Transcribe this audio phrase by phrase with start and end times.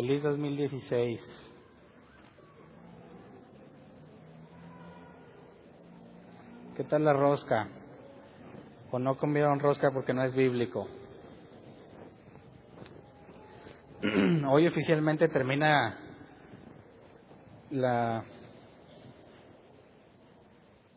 [0.00, 1.20] Feliz 2016.
[6.74, 7.68] ¿Qué tal la rosca?
[8.92, 10.88] O no comieron rosca porque no es bíblico.
[14.50, 15.98] Hoy oficialmente termina
[17.70, 18.24] la,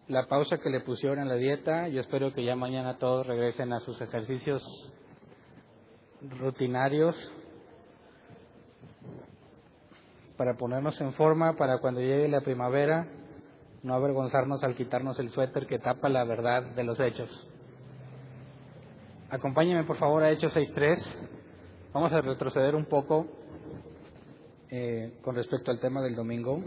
[0.08, 1.90] la pausa que le pusieron en la dieta.
[1.90, 4.64] Yo espero que ya mañana todos regresen a sus ejercicios
[6.40, 7.18] rutinarios
[10.44, 13.08] para ponernos en forma para cuando llegue la primavera,
[13.82, 17.30] no avergonzarnos al quitarnos el suéter que tapa la verdad de los hechos.
[19.30, 21.02] Acompáñenme por favor a Hechos 6.3.
[21.94, 23.26] Vamos a retroceder un poco
[24.70, 26.62] eh, con respecto al tema del domingo.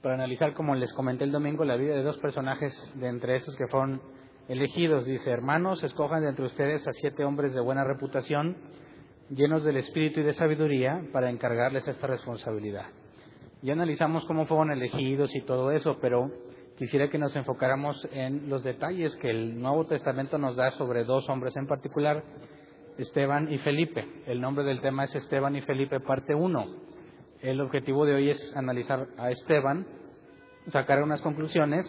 [0.00, 3.56] Para analizar, como les comenté el domingo, la vida de dos personajes de entre esos
[3.56, 4.00] que fueron
[4.48, 5.04] elegidos.
[5.04, 8.56] Dice, hermanos, escojan de entre ustedes a siete hombres de buena reputación,
[9.30, 12.86] llenos del espíritu y de sabiduría, para encargarles esta responsabilidad.
[13.62, 16.30] Ya analizamos cómo fueron elegidos y todo eso, pero
[16.76, 21.28] quisiera que nos enfocáramos en los detalles que el Nuevo Testamento nos da sobre dos
[21.28, 22.24] hombres en particular,
[22.98, 24.04] Esteban y Felipe.
[24.26, 26.66] El nombre del tema es Esteban y Felipe, parte 1.
[27.40, 29.86] El objetivo de hoy es analizar a Esteban,
[30.68, 31.86] sacar unas conclusiones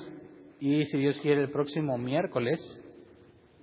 [0.63, 2.57] y si Dios quiere el próximo miércoles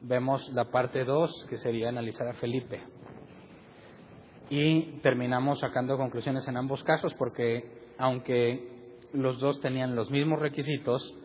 [0.02, 2.78] vemos la parte 2 que sería analizar a Felipe.
[4.50, 11.16] Y terminamos sacando conclusiones en ambos casos porque aunque los dos tenían los mismos requisitos,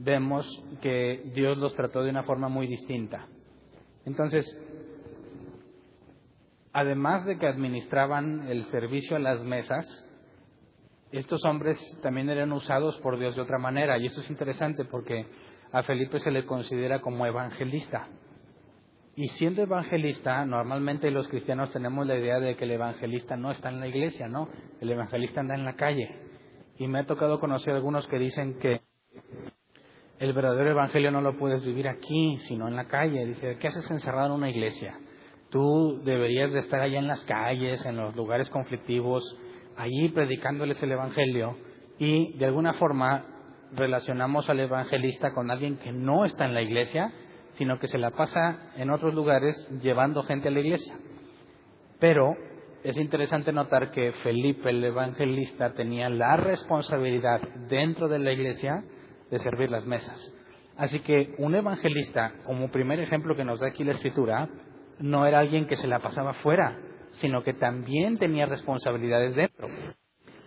[0.00, 0.46] vemos
[0.82, 3.26] que Dios los trató de una forma muy distinta.
[4.04, 4.44] Entonces,
[6.74, 9.86] además de que administraban el servicio a las mesas,
[11.18, 13.98] estos hombres también eran usados por Dios de otra manera.
[13.98, 15.26] Y eso es interesante porque
[15.72, 18.08] a Felipe se le considera como evangelista.
[19.16, 23.68] Y siendo evangelista, normalmente los cristianos tenemos la idea de que el evangelista no está
[23.68, 24.48] en la iglesia, ¿no?
[24.80, 26.08] El evangelista anda en la calle.
[26.78, 28.80] Y me ha tocado conocer algunos que dicen que
[30.18, 33.24] el verdadero evangelio no lo puedes vivir aquí, sino en la calle.
[33.26, 34.98] Dice, ¿qué haces encerrado en una iglesia?
[35.50, 39.22] Tú deberías de estar allá en las calles, en los lugares conflictivos,
[39.76, 41.56] allí predicándoles el Evangelio
[41.98, 43.24] y de alguna forma
[43.72, 47.12] relacionamos al evangelista con alguien que no está en la iglesia,
[47.54, 50.94] sino que se la pasa en otros lugares llevando gente a la iglesia.
[51.98, 52.36] Pero
[52.82, 58.84] es interesante notar que Felipe el evangelista tenía la responsabilidad dentro de la iglesia
[59.30, 60.34] de servir las mesas.
[60.76, 64.48] Así que un evangelista, como primer ejemplo que nos da aquí la escritura,
[64.98, 66.76] no era alguien que se la pasaba fuera,
[67.20, 69.68] sino que también tenía responsabilidades dentro.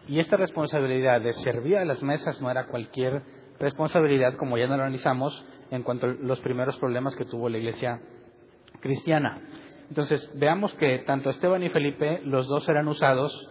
[0.07, 3.21] Y esta responsabilidad de servir a las mesas no era cualquier
[3.59, 7.99] responsabilidad, como ya analizamos, en cuanto a los primeros problemas que tuvo la iglesia
[8.79, 9.41] cristiana.
[9.89, 13.49] Entonces, veamos que tanto Esteban y Felipe, los dos eran usados,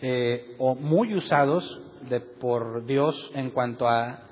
[0.00, 4.22] eh, o muy usados de, por Dios en cuanto a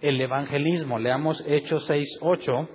[0.00, 0.98] el evangelismo.
[0.98, 2.68] Leamos Hechos 6.8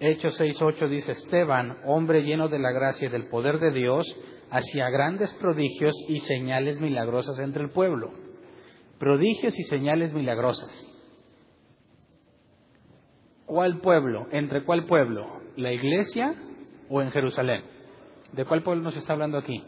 [0.00, 4.06] Hechos 6.8 dice, Esteban, hombre lleno de la gracia y del poder de Dios,
[4.50, 8.10] hacía grandes prodigios y señales milagrosas entre el pueblo.
[8.98, 10.70] Prodigios y señales milagrosas.
[13.44, 14.26] ¿Cuál pueblo?
[14.32, 15.42] ¿Entre cuál pueblo?
[15.56, 16.34] ¿La iglesia
[16.88, 17.62] o en Jerusalén?
[18.32, 19.62] ¿De cuál pueblo nos está hablando aquí?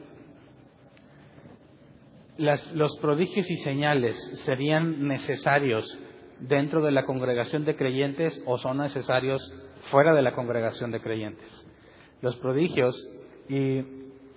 [2.39, 5.85] los prodigios y señales serían necesarios
[6.41, 9.43] dentro de la congregación de creyentes o son necesarios
[9.91, 11.51] fuera de la congregación de creyentes.
[12.21, 12.95] Los prodigios
[13.49, 13.85] y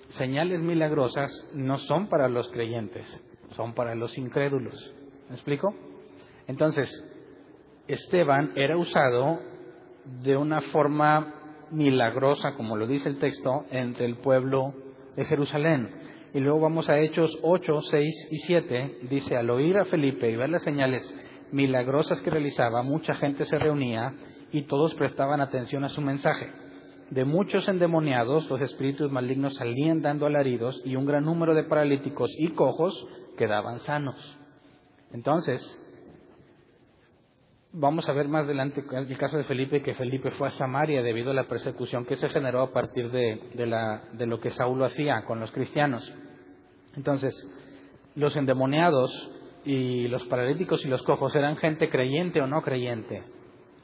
[0.09, 3.05] señales milagrosas no son para los creyentes,
[3.55, 4.75] son para los incrédulos.
[5.29, 5.73] ¿Me explico?
[6.47, 6.89] Entonces,
[7.87, 9.39] Esteban era usado
[10.23, 11.33] de una forma
[11.71, 14.73] milagrosa, como lo dice el texto, entre el pueblo
[15.15, 15.89] de Jerusalén.
[16.33, 18.99] Y luego vamos a Hechos 8, 6 y 7.
[19.09, 21.01] Dice, al oír a Felipe y ver las señales
[21.51, 24.13] milagrosas que realizaba, mucha gente se reunía
[24.55, 26.49] y todos prestaban atención a su mensaje.
[27.09, 32.31] De muchos endemoniados los espíritus malignos salían dando alaridos y un gran número de paralíticos
[32.39, 32.93] y cojos
[33.37, 34.15] quedaban sanos.
[35.11, 35.61] Entonces,
[37.73, 41.31] vamos a ver más adelante el caso de Felipe, que Felipe fue a Samaria debido
[41.31, 45.51] a la persecución que se generó a partir de, lo que Saulo hacía con los
[45.51, 46.09] cristianos.
[46.95, 47.35] Entonces,
[48.15, 49.11] los endemoniados
[49.65, 53.34] y los paralíticos y los cojos eran gente creyente o no creyente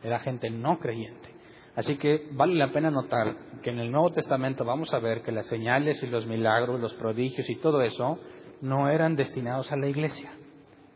[0.03, 1.29] era gente no creyente.
[1.75, 5.31] Así que vale la pena notar que en el Nuevo Testamento vamos a ver que
[5.31, 8.19] las señales y los milagros, los prodigios y todo eso
[8.61, 10.31] no eran destinados a la iglesia,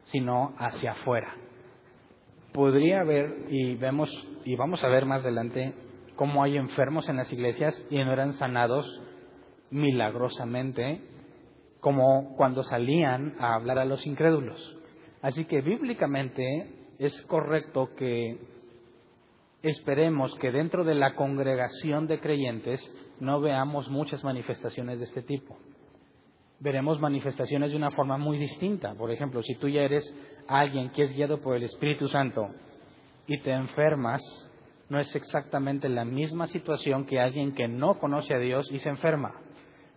[0.05, 1.35] sino hacia afuera.
[2.53, 4.09] podría haber, y vemos,
[4.45, 5.73] y vamos a ver más adelante,
[6.15, 8.85] cómo hay enfermos en las iglesias y no eran sanados
[9.71, 11.01] milagrosamente,
[11.81, 14.77] como cuando salían a hablar a los incrédulos.
[15.21, 18.37] Así que bíblicamente es correcto que
[19.69, 22.79] esperemos que dentro de la congregación de creyentes
[23.19, 25.57] no veamos muchas manifestaciones de este tipo.
[26.59, 28.93] Veremos manifestaciones de una forma muy distinta.
[28.95, 30.05] Por ejemplo, si tú ya eres
[30.47, 32.49] alguien que es guiado por el Espíritu Santo
[33.27, 34.21] y te enfermas,
[34.89, 38.89] no es exactamente la misma situación que alguien que no conoce a Dios y se
[38.89, 39.33] enferma.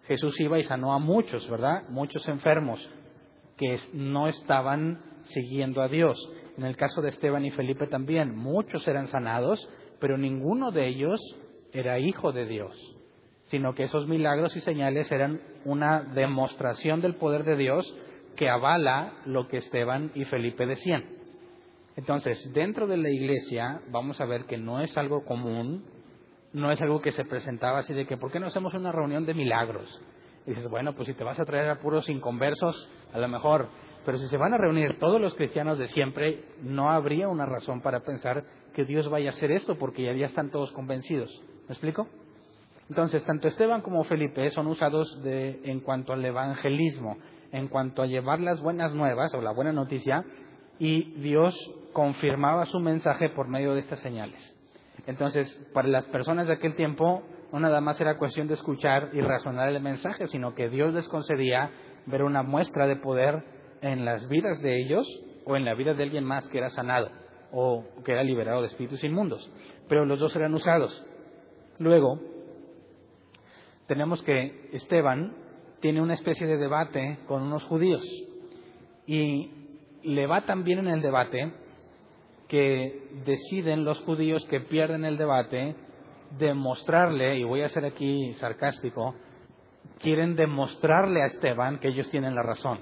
[0.07, 1.83] Jesús iba y sanó a muchos, ¿verdad?
[1.91, 2.81] Muchos enfermos
[3.59, 6.17] que no estaban siguiendo a Dios.
[6.59, 9.65] En el caso de Esteban y Felipe también, muchos eran sanados,
[10.01, 11.21] pero ninguno de ellos
[11.73, 12.77] era hijo de Dios,
[13.45, 17.97] sino que esos milagros y señales eran una demostración del poder de Dios
[18.35, 21.05] que avala lo que Esteban y Felipe decían.
[21.95, 25.85] Entonces, dentro de la iglesia vamos a ver que no es algo común,
[26.53, 29.25] no es algo que se presentaba así de que, ¿por qué no hacemos una reunión
[29.27, 30.03] de milagros?
[30.45, 33.69] Y dices, bueno, pues si te vas a traer a puros inconversos, a lo mejor,
[34.09, 37.83] pero si se van a reunir todos los cristianos de siempre, no habría una razón
[37.83, 41.31] para pensar que Dios vaya a hacer esto, porque ya, están todos convencidos.
[41.69, 42.09] ¿Me explico?
[42.89, 47.19] Entonces, tanto Esteban como Felipe son usados de, en cuanto al evangelismo
[47.53, 50.25] en cuanto a llevar las buenas nuevas o la buena noticia
[50.79, 51.55] y Dios
[51.93, 54.41] confirmaba su mensaje por medio de estas señales.
[55.07, 59.21] Entonces, para las personas de aquel tiempo, no nada más era cuestión de escuchar y
[59.21, 61.71] razonar el mensaje, sino que Dios les concedía
[62.07, 65.07] ver una muestra de poder en las vidas de ellos
[65.45, 67.11] o en la vida de alguien más que era sanado
[67.53, 69.51] o que era liberado de espíritus inmundos.
[69.89, 71.05] Pero los dos eran usados.
[71.79, 72.21] Luego,
[73.87, 75.35] tenemos que Esteban
[75.81, 78.03] tiene una especie de debate con unos judíos
[79.07, 79.51] y
[80.03, 81.53] le va tan bien en el debate
[82.49, 85.77] que deciden los judíos que pierden el debate
[86.39, 89.15] demostrarle, y voy a ser aquí sarcástico,
[90.01, 92.81] quieren demostrarle a Esteban que ellos tienen la razón.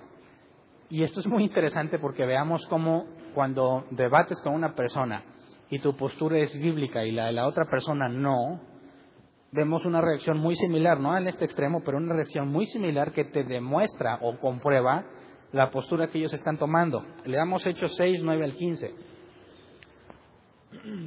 [0.88, 5.24] Y esto es muy interesante porque veamos cómo cuando debates con una persona
[5.68, 8.60] y tu postura es bíblica y la de la otra persona no,
[9.50, 13.24] vemos una reacción muy similar, no en este extremo, pero una reacción muy similar que
[13.24, 15.04] te demuestra o comprueba
[15.52, 17.04] la postura que ellos están tomando.
[17.24, 18.94] Le damos Hechos 6, 9 al 15.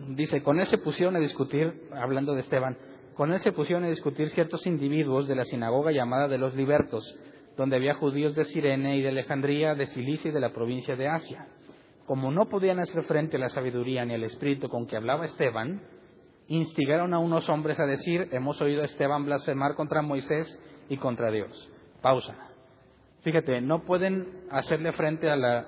[0.09, 2.77] Dice, con él se pusieron a discutir, hablando de Esteban,
[3.15, 7.17] con él se pusieron a discutir ciertos individuos de la sinagoga llamada de los libertos,
[7.57, 11.07] donde había judíos de Sirene y de Alejandría, de Cilicia y de la provincia de
[11.07, 11.47] Asia.
[12.05, 15.81] Como no podían hacer frente a la sabiduría ni al espíritu con que hablaba Esteban,
[16.47, 20.47] instigaron a unos hombres a decir, hemos oído a Esteban blasfemar contra Moisés
[20.89, 21.69] y contra Dios.
[22.01, 22.35] Pausa.
[23.21, 25.59] Fíjate, no pueden hacerle frente a la,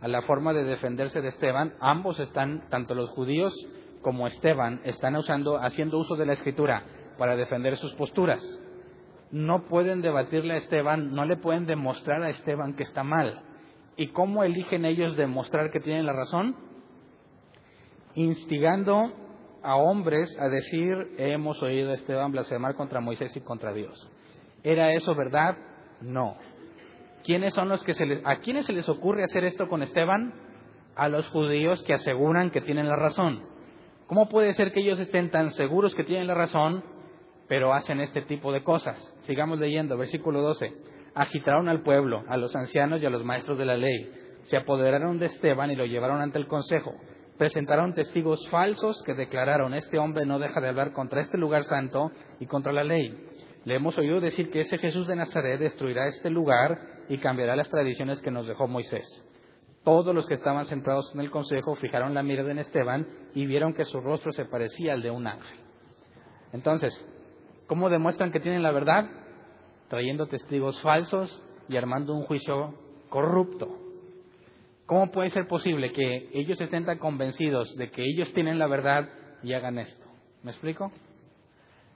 [0.00, 1.74] a la forma de defenderse de Esteban.
[1.78, 3.54] Ambos están, tanto los judíos
[4.00, 6.82] como Esteban, están usando, haciendo uso de la escritura
[7.18, 8.42] para defender sus posturas.
[9.32, 13.42] No pueden debatirle a Esteban, no le pueden demostrar a Esteban que está mal.
[13.96, 16.54] ¿Y cómo eligen ellos demostrar que tienen la razón?
[18.14, 19.12] instigando
[19.62, 24.10] a hombres a decir, hemos oído a Esteban blasfemar contra Moisés y contra Dios.
[24.62, 25.56] ¿Era eso verdad?
[26.00, 26.36] No.
[27.24, 30.34] ¿Quiénes son los que se les, ¿A quiénes se les ocurre hacer esto con Esteban?
[30.96, 33.44] A los judíos que aseguran que tienen la razón.
[34.06, 36.84] ¿Cómo puede ser que ellos estén tan seguros que tienen la razón,
[37.52, 38.96] pero hacen este tipo de cosas?
[39.26, 40.72] Sigamos leyendo, versículo 12.
[41.14, 44.10] Agitaron al pueblo, a los ancianos y a los maestros de la ley.
[44.44, 46.94] Se apoderaron de Esteban y lo llevaron ante el consejo
[47.36, 52.10] presentaron testigos falsos que declararon, este hombre no deja de hablar contra este lugar santo
[52.40, 53.18] y contra la ley.
[53.64, 56.78] Le hemos oído decir que ese Jesús de Nazaret destruirá este lugar
[57.08, 59.04] y cambiará las tradiciones que nos dejó Moisés.
[59.82, 63.74] Todos los que estaban sentados en el consejo fijaron la mirada en Esteban y vieron
[63.74, 65.58] que su rostro se parecía al de un ángel.
[66.52, 66.94] Entonces,
[67.66, 69.08] ¿cómo demuestran que tienen la verdad?
[69.88, 72.74] Trayendo testigos falsos y armando un juicio
[73.08, 73.78] corrupto.
[74.86, 79.08] ¿Cómo puede ser posible que ellos estén tan convencidos de que ellos tienen la verdad
[79.42, 80.04] y hagan esto?
[80.42, 80.92] ¿Me explico?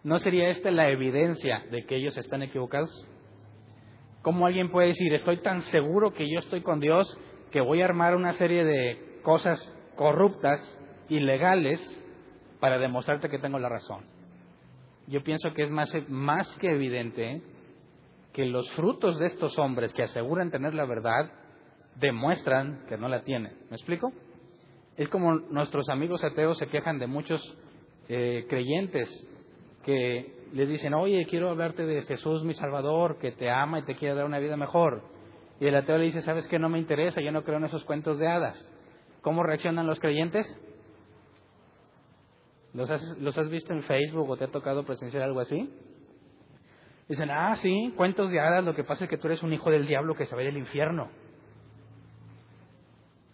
[0.04, 3.06] ¿No sería esta la evidencia de que ellos están equivocados?
[4.23, 7.18] ¿Cómo alguien puede decir, estoy tan seguro que yo estoy con Dios
[7.50, 9.58] que voy a armar una serie de cosas
[9.94, 10.61] corruptas,
[11.08, 11.80] ilegales,
[12.61, 14.15] para demostrarte que tengo la razón?
[15.08, 17.42] Yo pienso que es más, más que evidente
[18.32, 21.30] que los frutos de estos hombres que aseguran tener la verdad
[21.96, 23.52] demuestran que no la tienen.
[23.70, 24.12] ¿Me explico?
[24.96, 27.40] Es como nuestros amigos ateos se quejan de muchos
[28.08, 29.08] eh, creyentes
[29.84, 33.96] que les dicen, oye, quiero hablarte de Jesús mi Salvador, que te ama y te
[33.96, 35.02] quiere dar una vida mejor.
[35.60, 36.58] Y el ateo le dice, ¿sabes qué?
[36.58, 38.58] No me interesa, yo no creo en esos cuentos de hadas.
[39.22, 40.46] ¿Cómo reaccionan los creyentes?
[42.76, 45.73] ¿Los has, ¿Los has visto en Facebook o te ha tocado presenciar algo así?
[47.09, 49.71] Dicen, ah, sí, cuentos de hadas, lo que pasa es que tú eres un hijo
[49.71, 51.09] del diablo que se va del infierno.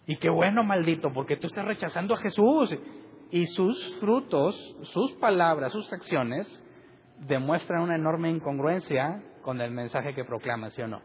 [0.07, 2.73] Y qué bueno, maldito, porque tú estás rechazando a Jesús.
[3.31, 4.55] Y sus frutos,
[4.93, 6.47] sus palabras, sus acciones
[7.27, 11.01] demuestran una enorme incongruencia con el mensaje que proclama, ¿sí o no?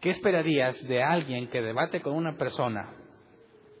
[0.00, 2.94] ¿Qué esperarías de alguien que debate con una persona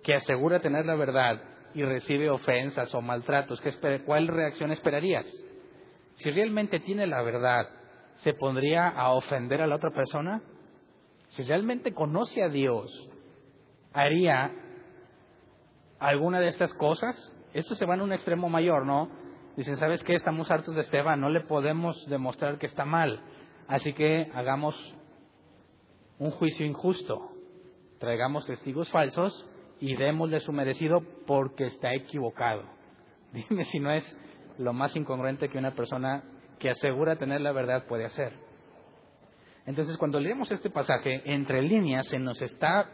[0.04, 3.60] que asegura tener la verdad y recibe ofensas o maltratos?
[3.60, 5.26] ¿Qué ¿Cuál reacción esperarías?
[6.14, 7.68] Si realmente tiene la verdad,
[8.16, 10.42] ¿se pondría a ofender a la otra persona?
[11.28, 12.90] Si realmente conoce a Dios,
[13.92, 14.52] ¿haría
[15.98, 17.16] alguna de estas cosas?
[17.54, 19.08] Esto se va en un extremo mayor, ¿no?
[19.56, 20.14] Dicen, ¿sabes qué?
[20.14, 23.20] Estamos hartos de Esteban, no le podemos demostrar que está mal.
[23.68, 24.74] Así que hagamos
[26.18, 27.30] un juicio injusto.
[27.98, 29.48] Traigamos testigos falsos
[29.82, 32.62] y démosle su merecido porque está equivocado.
[33.32, 34.04] Dime si no es
[34.56, 36.22] lo más incongruente que una persona
[36.60, 38.32] que asegura tener la verdad puede hacer.
[39.66, 42.88] Entonces, cuando leemos este pasaje, entre líneas se nos está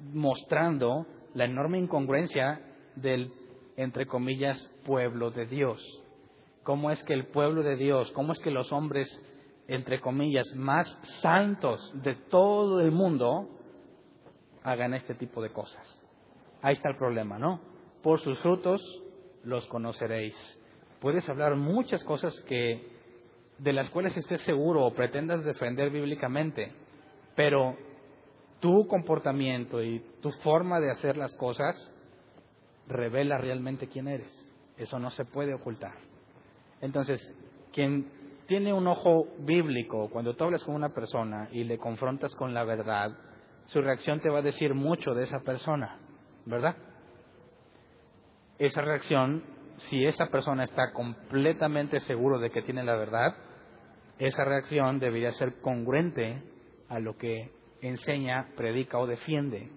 [0.00, 2.62] mostrando la enorme incongruencia
[2.94, 3.30] del,
[3.76, 5.82] entre comillas, pueblo de Dios.
[6.62, 9.06] ¿Cómo es que el pueblo de Dios, cómo es que los hombres,
[9.68, 10.86] entre comillas, más
[11.20, 13.50] santos de todo el mundo
[14.62, 16.05] hagan este tipo de cosas?
[16.62, 17.60] Ahí está el problema, ¿no?
[18.02, 18.80] Por sus frutos
[19.44, 20.34] los conoceréis
[21.00, 22.96] puedes hablar muchas cosas que
[23.58, 26.72] de las cuales estés seguro o pretendas defender bíblicamente,
[27.34, 27.76] pero
[28.60, 31.74] tu comportamiento y tu forma de hacer las cosas
[32.86, 34.30] revela realmente quién eres.
[34.76, 35.94] Eso no se puede ocultar.
[36.80, 37.20] Entonces,
[37.72, 38.10] quien
[38.46, 42.64] tiene un ojo bíblico, cuando tú hablas con una persona y le confrontas con la
[42.64, 43.16] verdad,
[43.66, 45.98] su reacción te va a decir mucho de esa persona,
[46.46, 46.76] ¿verdad?
[48.58, 49.42] Esa reacción
[49.90, 53.36] si esa persona está completamente seguro de que tiene la verdad,
[54.18, 56.42] esa reacción debería ser congruente
[56.88, 57.50] a lo que
[57.82, 59.70] enseña, predica o defiende.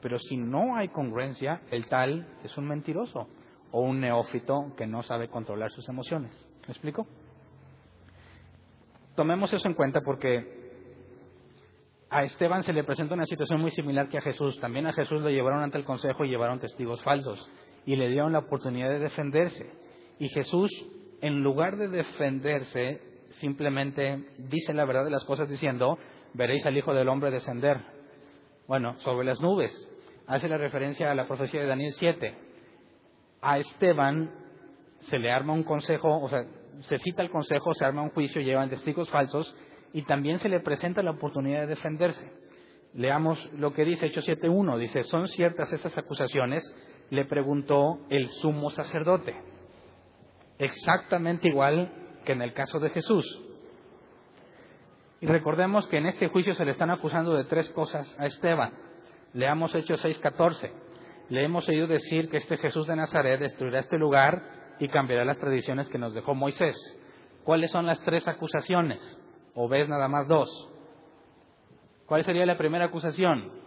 [0.00, 3.28] Pero si no hay congruencia, el tal es un mentiroso
[3.70, 6.32] o un neófito que no sabe controlar sus emociones.
[6.66, 7.06] ¿Me explico?
[9.16, 10.61] Tomemos eso en cuenta porque
[12.12, 14.60] a Esteban se le presenta una situación muy similar que a Jesús.
[14.60, 17.50] También a Jesús lo llevaron ante el consejo y llevaron testigos falsos
[17.86, 19.64] y le dieron la oportunidad de defenderse.
[20.18, 20.70] Y Jesús,
[21.22, 23.00] en lugar de defenderse,
[23.40, 25.96] simplemente dice la verdad de las cosas diciendo,
[26.34, 27.80] veréis al Hijo del Hombre descender.
[28.68, 29.72] Bueno, sobre las nubes.
[30.26, 32.34] Hace la referencia a la profecía de Daniel 7.
[33.40, 34.30] A Esteban
[35.00, 36.44] se le arma un consejo, o sea,
[36.82, 39.56] se cita el consejo, se arma un juicio, llevan testigos falsos
[39.92, 42.30] y también se le presenta la oportunidad de defenderse.
[42.94, 44.78] Leamos lo que dice Hechos 7.1.
[44.78, 46.62] Dice, ¿son ciertas estas acusaciones?
[47.12, 49.36] le preguntó el sumo sacerdote.
[50.58, 51.92] Exactamente igual
[52.24, 53.26] que en el caso de Jesús.
[55.20, 58.72] Y recordemos que en este juicio se le están acusando de tres cosas a Esteban.
[59.34, 60.72] Leamos Hechos 6:14.
[61.28, 65.38] Le hemos oído decir que este Jesús de Nazaret destruirá este lugar y cambiará las
[65.38, 66.74] tradiciones que nos dejó Moisés.
[67.44, 69.18] ¿Cuáles son las tres acusaciones?
[69.54, 70.48] ¿O ves nada más dos?
[72.06, 73.62] ¿Cuál sería la primera acusación?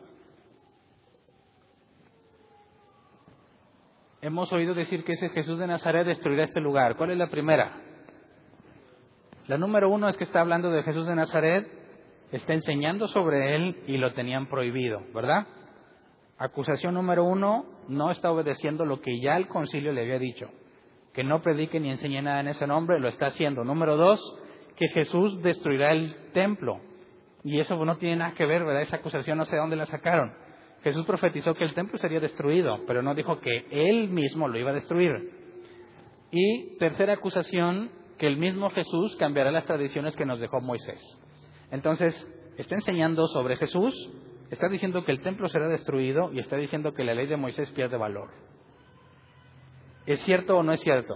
[4.26, 6.96] hemos oído decir que ese Jesús de Nazaret destruirá este lugar.
[6.96, 7.74] ¿Cuál es la primera?
[9.46, 11.68] La número uno es que está hablando de Jesús de Nazaret,
[12.32, 15.46] está enseñando sobre él y lo tenían prohibido, ¿verdad?
[16.40, 20.50] Acusación número uno, no está obedeciendo lo que ya el concilio le había dicho,
[21.14, 23.64] que no predique ni enseñe nada en ese nombre, lo está haciendo.
[23.64, 24.20] Número dos,
[24.76, 26.80] que Jesús destruirá el templo.
[27.44, 28.82] Y eso no tiene nada que ver, ¿verdad?
[28.82, 30.34] Esa acusación no sé de dónde la sacaron.
[30.84, 34.72] Jesús profetizó que el templo sería destruido, pero no dijo que él mismo lo iba
[34.72, 35.12] a destruir.
[36.32, 41.02] Y tercera acusación, que el mismo Jesús cambiará las tradiciones que nos dejó Moisés.
[41.72, 42.16] Entonces,
[42.58, 43.94] está enseñando sobre Jesús,
[44.50, 47.70] está diciendo que el templo será destruido y está diciendo que la ley de Moisés
[47.72, 48.30] pierde valor.
[50.06, 51.16] ¿Es cierto o no es cierto?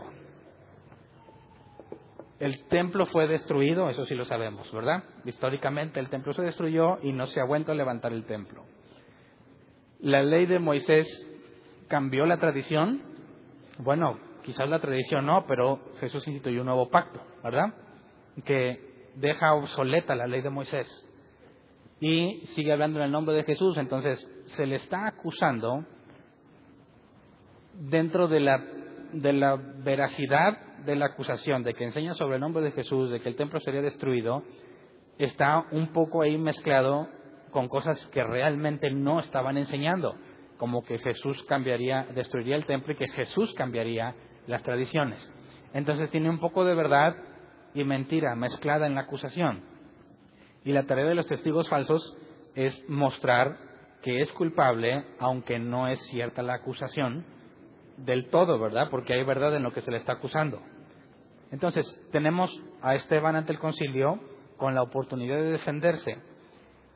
[2.39, 5.03] El templo fue destruido, eso sí lo sabemos, ¿verdad?
[5.25, 8.63] Históricamente el templo se destruyó y no se ha vuelto a levantar el templo.
[9.99, 11.05] ¿La ley de Moisés
[11.89, 13.01] cambió la tradición?
[13.79, 17.73] Bueno, quizás la tradición no, pero Jesús instituyó un nuevo pacto, ¿verdad?
[18.45, 20.87] Que deja obsoleta la ley de Moisés.
[21.99, 25.85] Y sigue hablando en el nombre de Jesús, entonces se le está acusando
[27.73, 28.63] dentro de la,
[29.11, 33.19] de la veracidad de la acusación, de que enseña sobre el nombre de Jesús, de
[33.19, 34.43] que el templo sería destruido,
[35.17, 37.07] está un poco ahí mezclado
[37.51, 40.15] con cosas que realmente no estaban enseñando.
[40.57, 44.13] como que Jesús cambiaría, destruiría el templo y que Jesús cambiaría
[44.45, 45.33] las tradiciones.
[45.73, 47.15] Entonces tiene un poco de verdad
[47.73, 49.63] y mentira mezclada en la acusación.
[50.65, 52.17] Y la tarea de los testigos falsos
[52.55, 53.57] es mostrar
[54.01, 57.25] que es culpable, aunque no es cierta la acusación,
[58.05, 58.87] del todo, ¿verdad?
[58.89, 60.61] Porque hay verdad en lo que se le está acusando.
[61.51, 62.51] Entonces, tenemos
[62.81, 64.19] a Esteban ante el concilio
[64.57, 66.17] con la oportunidad de defenderse.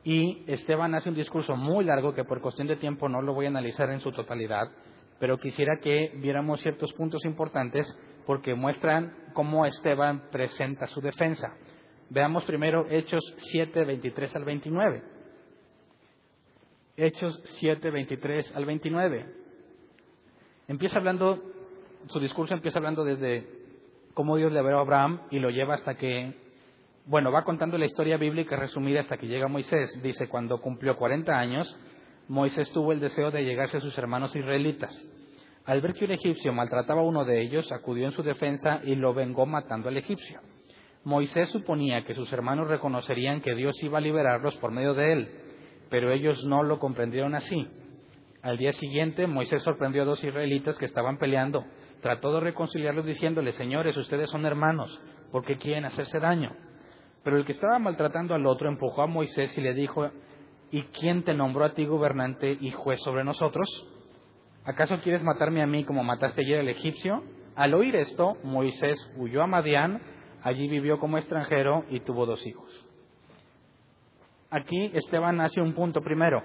[0.03, 3.45] Y Esteban hace un discurso muy largo que por cuestión de tiempo no lo voy
[3.45, 4.69] a analizar en su totalidad,
[5.19, 7.87] pero quisiera que viéramos ciertos puntos importantes
[8.25, 11.55] porque muestran cómo Esteban presenta su defensa.
[12.09, 15.03] Veamos primero Hechos 7, 23 al 29.
[16.95, 19.42] Hechos 7, 23 al 29.
[20.67, 21.41] Empieza hablando,
[22.07, 23.47] su discurso empieza hablando desde
[24.13, 26.33] cómo Dios le habló a Abraham y lo lleva hasta que,
[27.05, 30.01] bueno, va contando la historia bíblica resumida hasta que llega Moisés.
[30.01, 31.77] Dice, cuando cumplió 40 años,
[32.29, 34.91] Moisés tuvo el deseo de llegarse a sus hermanos israelitas.
[35.65, 38.95] Al ver que un egipcio maltrataba a uno de ellos, acudió en su defensa y
[38.95, 40.39] lo vengó matando al egipcio.
[41.03, 45.29] Moisés suponía que sus hermanos reconocerían que Dios iba a liberarlos por medio de él,
[45.89, 47.67] pero ellos no lo comprendieron así.
[48.43, 51.63] Al día siguiente, Moisés sorprendió a dos israelitas que estaban peleando.
[52.01, 56.53] Trató de reconciliarlos diciéndoles, señores, ustedes son hermanos, ¿por qué quieren hacerse daño?
[57.23, 60.11] Pero el que estaba maltratando al otro empujó a Moisés y le dijo,
[60.71, 63.65] ¿y quién te nombró a ti gobernante y juez sobre nosotros?
[64.65, 67.23] ¿Acaso quieres matarme a mí como mataste ayer al egipcio?
[67.55, 70.01] Al oír esto, Moisés huyó a Madián,
[70.41, 72.69] allí vivió como extranjero y tuvo dos hijos.
[74.49, 76.43] Aquí Esteban hace un punto primero.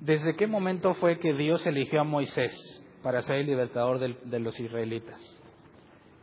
[0.00, 2.52] ¿Desde qué momento fue que Dios eligió a Moisés
[3.02, 5.20] para ser el libertador de, los israelitas?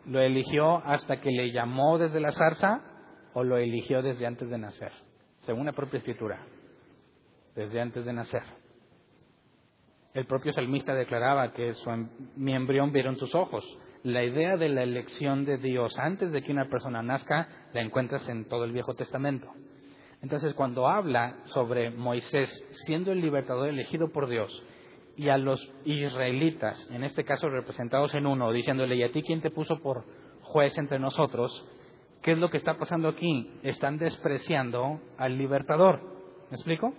[0.06, 2.82] ¿Lo eligió hasta que le llamó desde la zarza
[3.34, 4.92] o lo eligió desde antes de nacer?
[5.40, 6.46] Según la propia escritura,
[7.56, 8.44] desde antes de nacer.
[10.14, 13.66] El propio salmista declaraba que su, em, mi embrión vieron tus ojos
[14.06, 18.30] la idea de la elección de Dios antes de que una persona nazca la encuentras
[18.30, 19.52] en todo el Viejo Testamento.
[20.26, 22.50] Entonces, cuando habla sobre Moisés
[22.88, 24.52] siendo el libertador elegido por Dios
[25.16, 29.42] y a los israelitas, en este caso representados en uno, diciéndole, ¿y a ti quién
[29.42, 30.04] te puso por
[30.42, 31.52] juez entre nosotros?
[32.24, 33.52] ¿Qué es lo que está pasando aquí?
[33.62, 36.02] Están despreciando al libertador.
[36.50, 36.92] ¿Me explico?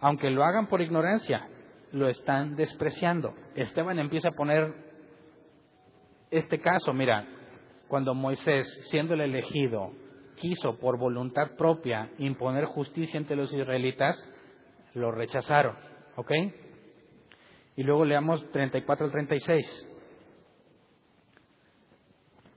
[0.00, 1.48] Aunque lo hagan por ignorancia,
[1.92, 3.32] lo están despreciando.
[3.54, 4.74] Esteban empieza a poner
[6.30, 7.26] este caso, mira,
[7.88, 9.92] cuando Moisés, siendo el elegido,
[10.36, 14.16] quiso por voluntad propia imponer justicia entre los israelitas,
[14.94, 15.76] lo rechazaron.
[16.16, 16.30] ¿Ok?
[17.76, 19.88] Y luego leamos 34 al 36.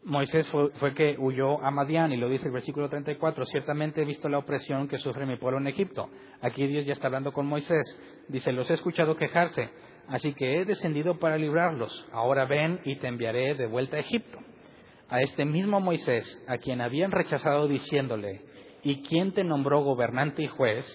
[0.03, 4.05] Moisés fue, fue, que huyó a Madián y lo dice el versículo 34, ciertamente he
[4.05, 6.09] visto la opresión que sufre mi pueblo en Egipto.
[6.41, 7.99] Aquí Dios ya está hablando con Moisés.
[8.27, 9.71] Dice, los he escuchado quejarse,
[10.07, 12.05] Así que he descendido para librarlos.
[12.11, 14.37] Ahora ven y te enviaré de vuelta a Egipto.
[15.09, 18.41] A este mismo Moisés, a quien habían rechazado diciéndole,
[18.83, 20.85] ¿y quién te nombró gobernante y juez?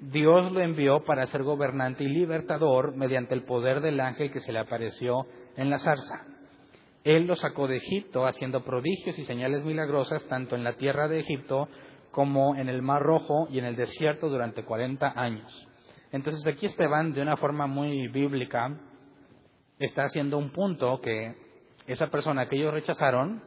[0.00, 4.52] Dios lo envió para ser gobernante y libertador mediante el poder del ángel que se
[4.52, 6.26] le apareció en la zarza.
[7.04, 11.20] Él lo sacó de Egipto haciendo prodigios y señales milagrosas tanto en la tierra de
[11.20, 11.68] Egipto
[12.10, 15.68] como en el Mar Rojo y en el desierto durante cuarenta años.
[16.10, 18.76] Entonces aquí Esteban, de una forma muy bíblica,
[19.78, 21.34] está haciendo un punto que
[21.86, 23.42] esa persona que ellos rechazaron,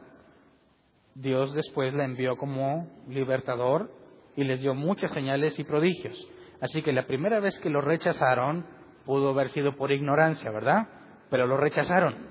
[1.16, 3.90] Dios después la envió como libertador
[4.36, 6.16] y les dio muchas señales y prodigios.
[6.60, 8.66] Así que la primera vez que lo rechazaron
[9.06, 10.88] pudo haber sido por ignorancia, ¿verdad?
[11.30, 12.28] Pero lo rechazaron.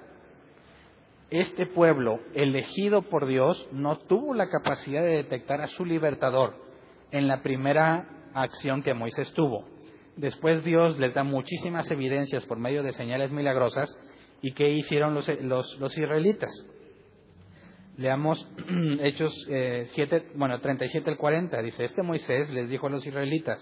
[1.31, 6.55] Este pueblo, elegido por Dios, no tuvo la capacidad de detectar a su libertador
[7.11, 9.65] en la primera acción que Moisés tuvo.
[10.15, 13.89] Después Dios les da muchísimas evidencias por medio de señales milagrosas.
[14.41, 16.51] ¿Y qué hicieron los, los, israelitas?
[17.97, 18.45] Leamos
[18.99, 21.61] Hechos eh, 7, bueno, 37 al 40.
[21.61, 23.59] Dice, este Moisés les dijo a los israelitas,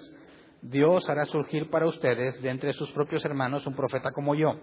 [0.61, 4.55] Dios hará surgir para ustedes de entre sus propios hermanos un profeta como yo.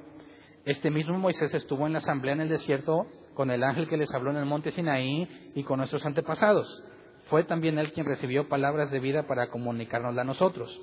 [0.65, 4.13] Este mismo Moisés estuvo en la asamblea en el desierto con el ángel que les
[4.13, 6.85] habló en el monte Sinaí y con nuestros antepasados.
[7.29, 10.81] Fue también él quien recibió palabras de vida para comunicárnosla a nosotros.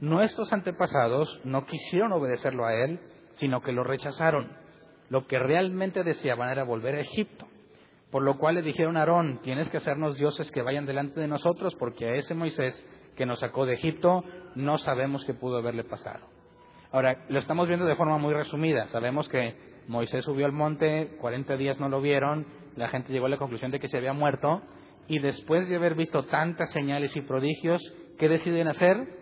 [0.00, 3.00] Nuestros antepasados no quisieron obedecerlo a él,
[3.34, 4.48] sino que lo rechazaron.
[5.08, 7.46] Lo que realmente deseaban era volver a Egipto.
[8.10, 11.28] Por lo cual le dijeron a Aarón, tienes que hacernos dioses que vayan delante de
[11.28, 12.74] nosotros, porque a ese Moisés
[13.16, 16.26] que nos sacó de Egipto no sabemos qué pudo haberle pasado.
[16.90, 18.86] Ahora, lo estamos viendo de forma muy resumida.
[18.86, 19.56] Sabemos que
[19.88, 23.70] Moisés subió al monte, 40 días no lo vieron, la gente llegó a la conclusión
[23.70, 24.62] de que se había muerto,
[25.06, 27.80] y después de haber visto tantas señales y prodigios,
[28.18, 29.18] ¿qué deciden hacer?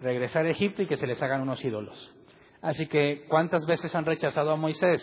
[0.00, 2.14] regresar a Egipto y que se les hagan unos ídolos.
[2.62, 5.02] Así que, ¿cuántas veces han rechazado a Moisés?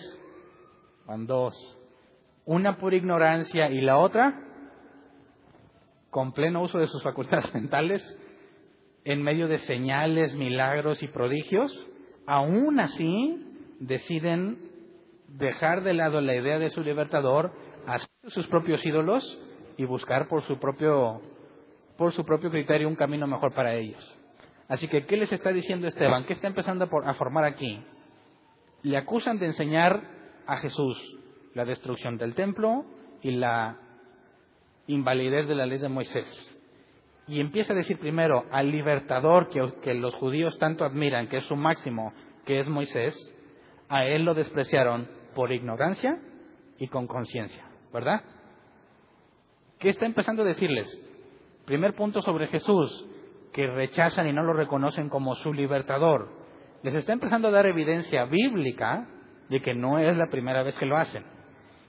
[1.06, 1.56] Van dos.
[2.45, 4.39] Una por ignorancia y la otra
[6.13, 8.01] con pleno uso de sus facultades mentales,
[9.03, 11.71] en medio de señales, milagros y prodigios,
[12.25, 14.60] aún así deciden
[15.27, 17.51] dejar de lado la idea de su libertador,
[17.88, 19.23] hacer sus propios ídolos
[19.75, 21.21] y buscar por su propio,
[21.97, 24.17] por su propio criterio un camino mejor para ellos.
[24.69, 26.25] Así que, ¿qué les está diciendo Esteban?
[26.25, 27.84] ¿Qué está empezando a formar aquí?
[28.84, 30.01] Le acusan de enseñar
[30.45, 30.97] a Jesús
[31.53, 32.85] la destrucción del templo
[33.21, 33.77] y la
[34.87, 36.27] invalidez de la ley de Moisés.
[37.27, 41.55] Y empieza a decir primero al libertador que, los judíos tanto admiran, que es su
[41.55, 42.13] máximo,
[42.45, 43.15] que es Moisés,
[43.87, 46.19] a él lo despreciaron por ignorancia
[46.77, 47.63] y con conciencia,
[47.93, 48.21] ¿verdad?
[49.79, 50.87] ¿Qué está empezando a decirles?
[51.65, 53.07] Primer punto sobre Jesús,
[53.53, 56.29] que rechazan y no lo reconocen como su libertador.
[56.81, 59.07] Les está empezando a dar evidencia bíblica
[59.49, 61.23] de que no es la primera vez que lo hacen.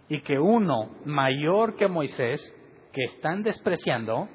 [0.09, 2.41] Y que uno mayor que Moisés,
[2.93, 4.29] que están despreciando,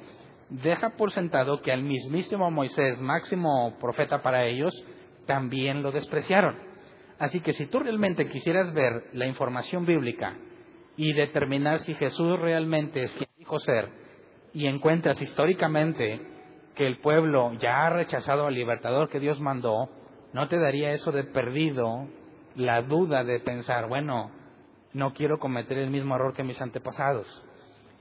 [0.49, 4.73] deja por sentado que al mismísimo Moisés, máximo profeta para ellos,
[5.25, 6.57] también lo despreciaron.
[7.19, 10.37] Así que si tú realmente quisieras ver la información bíblica
[10.95, 13.89] y determinar si Jesús realmente es quien dijo ser,
[14.53, 16.19] y encuentras históricamente
[16.75, 19.89] que el pueblo ya ha rechazado al libertador que Dios mandó,
[20.33, 22.07] ¿no te daría eso de perdido
[22.55, 24.31] la duda de pensar, bueno,
[24.93, 27.27] no quiero cometer el mismo error que mis antepasados?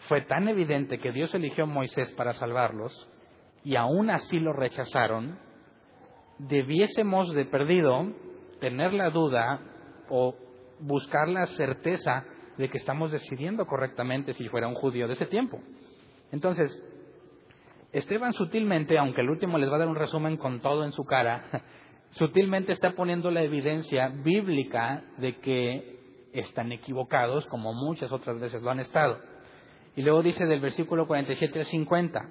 [0.08, 3.08] Fue tan evidente que Dios eligió a Moisés para salvarlos
[3.64, 5.38] y aún así lo rechazaron,
[6.38, 8.12] debiésemos de perdido
[8.60, 9.60] tener la duda
[10.08, 10.34] o
[10.80, 12.24] buscar la certeza
[12.56, 15.60] de que estamos decidiendo correctamente si fuera un judío de ese tiempo.
[16.32, 16.70] Entonces,
[17.92, 21.04] Esteban sutilmente, aunque el último les va a dar un resumen con todo en su
[21.04, 21.44] cara,
[22.10, 25.97] sutilmente está poniendo la evidencia bíblica de que
[26.40, 29.18] están equivocados como muchas otras veces lo han estado.
[29.96, 32.28] Y luego dice del versículo 47 al 50,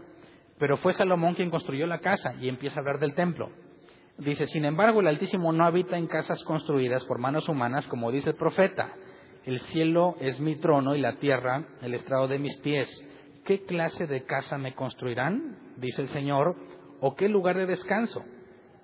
[0.58, 3.50] pero fue Salomón quien construyó la casa y empieza a hablar del templo.
[4.18, 8.32] Dice, sin embargo, el Altísimo no habita en casas construidas por manos humanas, como dice
[8.32, 8.94] el profeta.
[9.46, 12.90] El cielo es mi trono y la tierra el estrado de mis pies.
[13.48, 15.58] ¿qué clase de casa me construirán?
[15.78, 16.58] Dice el Señor,
[17.00, 18.22] o qué lugar de descanso.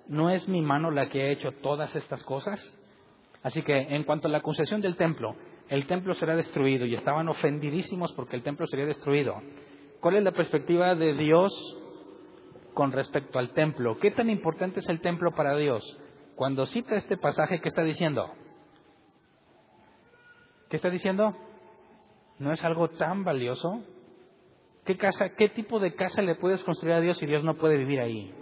[0.08, 2.58] ¿No es mi mano la que ha hecho todas estas cosas?
[3.44, 5.36] Así que en cuanto a la concesión del templo,
[5.68, 9.36] el templo será destruido y estaban ofendidísimos porque el templo sería destruido.
[10.00, 11.52] ¿Cuál es la perspectiva de Dios
[12.72, 13.98] con respecto al templo?
[13.98, 15.84] ¿Qué tan importante es el templo para Dios?
[16.36, 18.32] Cuando cita este pasaje, ¿qué está diciendo?
[20.70, 21.36] ¿Qué está diciendo?
[22.38, 23.84] ¿No es algo tan valioso?
[24.86, 27.76] ¿Qué, casa, ¿Qué tipo de casa le puedes construir a Dios si Dios no puede
[27.76, 28.34] vivir ahí?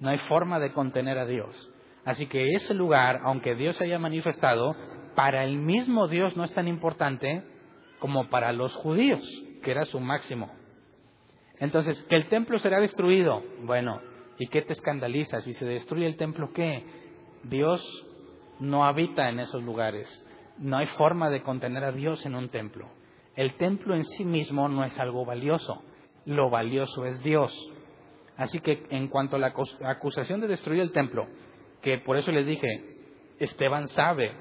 [0.00, 1.70] No hay forma de contener a Dios.
[2.06, 4.76] Así que ese lugar, aunque Dios haya manifestado,
[5.16, 7.42] para el mismo Dios no es tan importante
[7.98, 9.22] como para los judíos,
[9.62, 10.50] que era su máximo.
[11.58, 13.42] Entonces, que el templo será destruido.
[13.64, 14.00] Bueno,
[14.38, 15.40] ¿y qué te escandaliza?
[15.40, 16.84] Si se destruye el templo, ¿qué?
[17.42, 17.82] Dios
[18.60, 20.06] no habita en esos lugares.
[20.58, 22.88] No hay forma de contener a Dios en un templo.
[23.34, 25.82] El templo en sí mismo no es algo valioso,
[26.24, 27.52] lo valioso es Dios.
[28.36, 29.52] Así que en cuanto a la
[29.84, 31.26] acusación de destruir el templo,
[31.86, 32.66] que por eso les dije,
[33.38, 34.32] Esteban sabe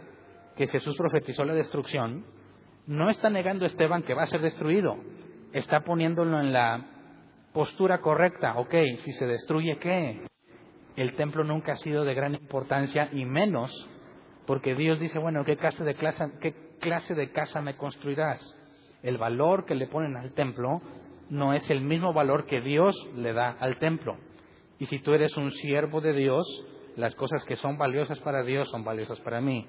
[0.55, 2.25] que Jesús profetizó la destrucción,
[2.87, 4.97] no está negando Esteban que va a ser destruido,
[5.53, 6.83] está poniéndolo en la
[7.53, 8.57] postura correcta.
[8.57, 10.25] Ok, si se destruye, ¿qué?
[10.95, 13.69] El templo nunca ha sido de gran importancia y menos
[14.47, 18.41] porque Dios dice, bueno, ¿qué clase de, qué clase de casa me construirás?
[19.03, 20.81] el valor que le ponen al templo
[21.29, 24.17] no es el mismo valor que Dios le da al templo.
[24.79, 26.43] Y si tú eres un siervo de Dios,
[26.95, 29.67] las cosas que son valiosas para Dios son valiosas para mí.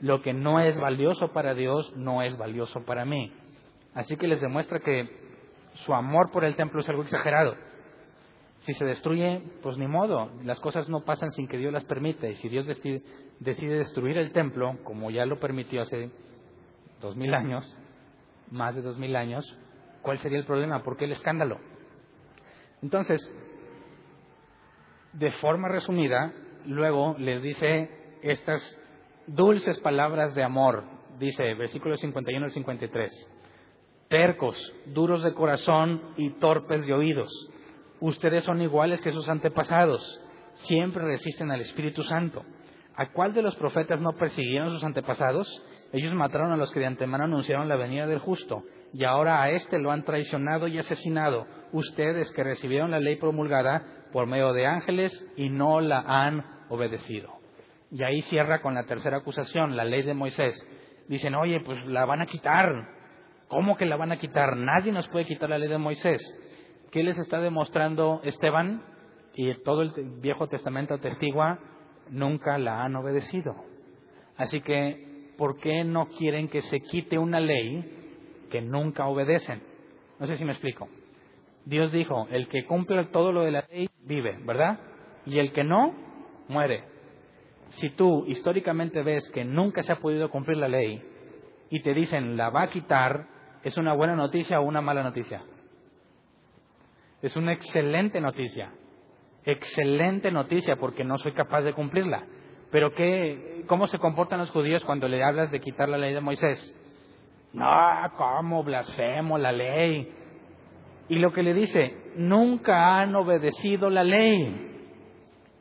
[0.00, 3.32] Lo que no es valioso para Dios no es valioso para mí.
[3.94, 5.08] Así que les demuestra que
[5.74, 7.54] su amor por el templo es algo exagerado.
[8.60, 12.26] Si se destruye, pues ni modo, las cosas no pasan sin que Dios las permita.
[12.28, 13.02] Y si Dios decide,
[13.40, 16.10] destruir el templo, como ya lo permitió hace
[17.00, 17.64] dos mil años,
[18.50, 19.44] más de dos mil años,
[20.00, 20.82] ¿cuál sería el problema?
[20.82, 21.58] ¿Por qué el escándalo?
[22.82, 23.20] Entonces,
[25.12, 26.32] de forma resumida,
[26.66, 27.90] luego les dice
[28.22, 28.62] estas
[29.26, 30.84] dulces palabras de amor,
[31.18, 33.28] dice versículos 51 al 53,
[34.08, 37.30] tercos, duros de corazón y torpes de oídos.
[38.00, 40.02] Ustedes son iguales que sus antepasados,
[40.54, 42.44] siempre resisten al Espíritu Santo.
[42.96, 45.48] ¿A cuál de los profetas no persiguieron sus antepasados?
[45.92, 49.50] Ellos mataron a los que de antemano anunciaron la venida del justo, y ahora a
[49.50, 51.46] éste lo han traicionado y asesinado.
[51.72, 57.30] Ustedes que recibieron la ley promulgada por medio de ángeles y no la han obedecido.
[57.90, 60.54] Y ahí cierra con la tercera acusación, la ley de Moisés.
[61.08, 62.70] Dicen, oye, pues la van a quitar.
[63.48, 64.56] ¿Cómo que la van a quitar?
[64.56, 66.20] Nadie nos puede quitar la ley de Moisés.
[66.90, 68.82] ¿Qué les está demostrando Esteban?
[69.34, 71.58] Y todo el Viejo Testamento testigua,
[72.10, 73.54] nunca la han obedecido.
[74.36, 79.62] Así que, ¿por qué no quieren que se quite una ley que nunca obedecen?
[80.18, 80.88] No sé si me explico.
[81.64, 84.78] Dios dijo, el que cumple todo lo de la ley vive, ¿verdad?
[85.26, 85.94] Y el que no,
[86.48, 86.84] muere.
[87.70, 91.02] Si tú históricamente ves que nunca se ha podido cumplir la ley
[91.70, 93.26] y te dicen la va a quitar,
[93.62, 95.42] ¿es una buena noticia o una mala noticia?
[97.22, 98.72] Es una excelente noticia.
[99.44, 102.26] Excelente noticia porque no soy capaz de cumplirla.
[102.70, 106.20] Pero ¿qué, ¿cómo se comportan los judíos cuando le hablas de quitar la ley de
[106.20, 106.74] Moisés?
[107.52, 107.66] No,
[108.16, 110.12] ¿cómo blasfemo la ley?
[111.08, 114.73] Y lo que le dice, nunca han obedecido la ley.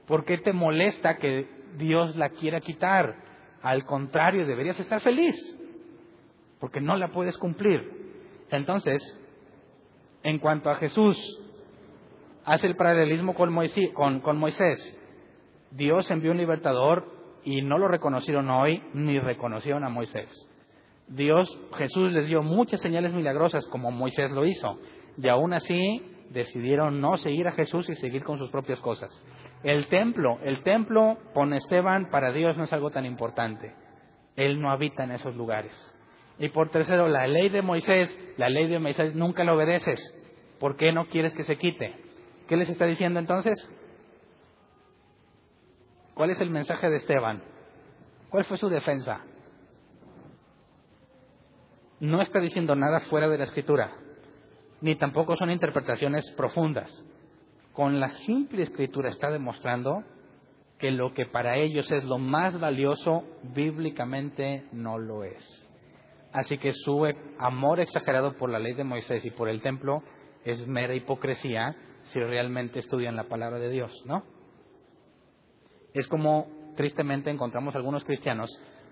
[0.07, 3.15] ¿Por qué te molesta que Dios la quiera quitar?
[3.61, 5.35] Al contrario, deberías estar feliz,
[6.59, 8.43] porque no la puedes cumplir.
[8.49, 9.01] Entonces,
[10.23, 11.17] en cuanto a Jesús,
[12.45, 13.51] hace el paralelismo con
[14.37, 14.99] Moisés.
[15.71, 17.07] Dios envió un libertador
[17.43, 20.29] y no lo reconocieron hoy ni reconocieron a Moisés.
[21.07, 24.79] Dios, Jesús les dio muchas señales milagrosas como Moisés lo hizo
[25.17, 29.09] y aún así decidieron no seguir a Jesús y seguir con sus propias cosas.
[29.63, 33.73] El templo, el templo con Esteban para Dios no es algo tan importante.
[34.35, 35.73] Él no habita en esos lugares.
[36.39, 39.99] Y por tercero, la ley de Moisés, la ley de Moisés nunca la obedeces.
[40.59, 41.95] ¿Por qué no quieres que se quite?
[42.47, 43.69] ¿Qué les está diciendo entonces?
[46.13, 47.41] ¿Cuál es el mensaje de Esteban?
[48.29, 49.21] ¿Cuál fue su defensa?
[51.99, 53.91] No está diciendo nada fuera de la escritura,
[54.83, 56.91] ni tampoco son interpretaciones profundas.
[57.71, 60.03] Con la simple escritura está demostrando
[60.77, 63.23] que lo que para ellos es lo más valioso,
[63.55, 65.69] bíblicamente no lo es.
[66.33, 67.07] Así que su
[67.39, 70.03] amor exagerado por la ley de Moisés y por el templo
[70.43, 71.77] es mera hipocresía
[72.11, 74.25] si realmente estudian la palabra de Dios, ¿no?
[75.93, 78.49] Es como tristemente encontramos algunos cristianos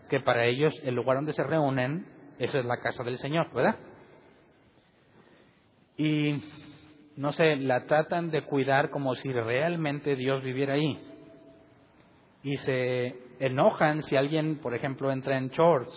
[0.10, 2.06] que para ellos el lugar donde se reúnen,
[2.39, 3.75] es la casa del Señor, ¿verdad?
[6.02, 6.42] Y
[7.16, 11.00] no sé, la tratan de cuidar como si realmente Dios viviera ahí.
[12.44, 15.94] Y se enojan si alguien, por ejemplo, entra en shorts.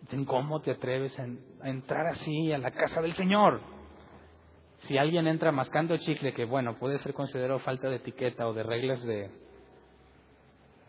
[0.00, 3.60] Dicen, ¿cómo te atreves a entrar así a la casa del Señor?
[4.86, 8.64] si alguien entra mascando chicle, que bueno, puede ser considerado falta de etiqueta o de
[8.64, 9.30] reglas de,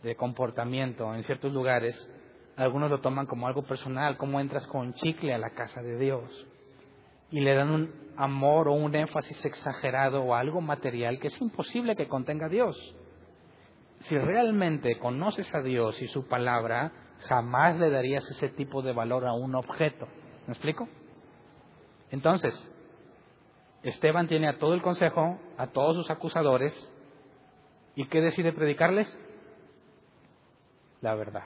[0.02, 1.96] de comportamiento en ciertos lugares,
[2.56, 6.48] algunos lo toman como algo personal, como entras con chicle a la casa de Dios.
[7.34, 11.96] Y le dan un amor o un énfasis exagerado o algo material que es imposible
[11.96, 12.78] que contenga a Dios.
[14.02, 16.92] Si realmente conoces a Dios y su palabra,
[17.22, 20.08] jamás le darías ese tipo de valor a un objeto.
[20.46, 20.88] ¿Me explico?
[22.12, 22.54] Entonces,
[23.82, 26.72] Esteban tiene a todo el consejo, a todos sus acusadores,
[27.96, 29.08] ¿y qué decide predicarles?
[31.02, 31.46] La verdad.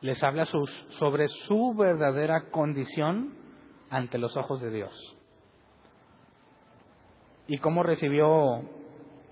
[0.00, 3.45] Les habla sobre su verdadera condición
[3.90, 5.16] ante los ojos de Dios.
[7.48, 8.62] ¿Y cómo recibió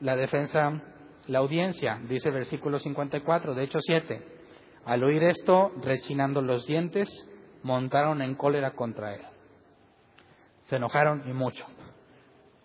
[0.00, 0.82] la defensa
[1.26, 2.00] la audiencia?
[2.08, 4.22] Dice el versículo 54, de hecho 7.
[4.84, 7.08] Al oír esto, rechinando los dientes,
[7.62, 9.22] montaron en cólera contra él.
[10.68, 11.66] Se enojaron y mucho,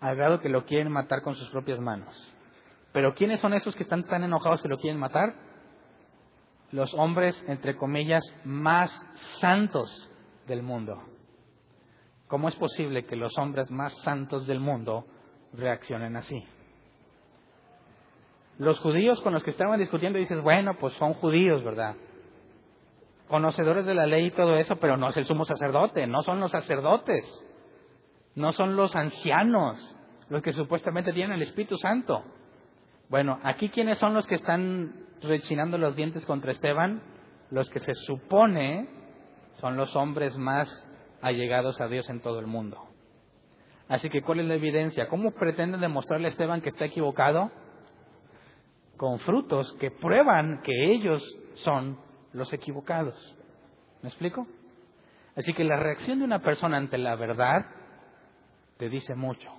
[0.00, 2.14] al grado que lo quieren matar con sus propias manos.
[2.92, 5.34] Pero ¿quiénes son esos que están tan enojados que lo quieren matar?
[6.72, 8.90] Los hombres, entre comillas, más
[9.40, 10.10] santos
[10.46, 11.02] del mundo.
[12.30, 15.04] ¿Cómo es posible que los hombres más santos del mundo
[15.52, 16.44] reaccionen así?
[18.56, 21.96] Los judíos con los que estaban discutiendo dices, bueno, pues son judíos, ¿verdad?
[23.26, 26.38] Conocedores de la ley y todo eso, pero no es el sumo sacerdote, no son
[26.38, 27.24] los sacerdotes.
[28.36, 29.96] No son los ancianos
[30.28, 32.22] los que supuestamente tienen el Espíritu Santo.
[33.08, 37.02] Bueno, aquí quiénes son los que están rechinando los dientes contra Esteban?
[37.50, 38.88] Los que se supone
[39.60, 40.68] son los hombres más
[41.22, 42.88] allegados a Dios en todo el mundo.
[43.88, 45.08] Así que, ¿cuál es la evidencia?
[45.08, 47.50] ¿Cómo pretenden demostrarle a Esteban que está equivocado?
[48.96, 51.22] Con frutos que prueban que ellos
[51.56, 51.98] son
[52.32, 53.16] los equivocados.
[54.02, 54.46] ¿Me explico?
[55.36, 57.66] Así que la reacción de una persona ante la verdad
[58.76, 59.50] te dice mucho.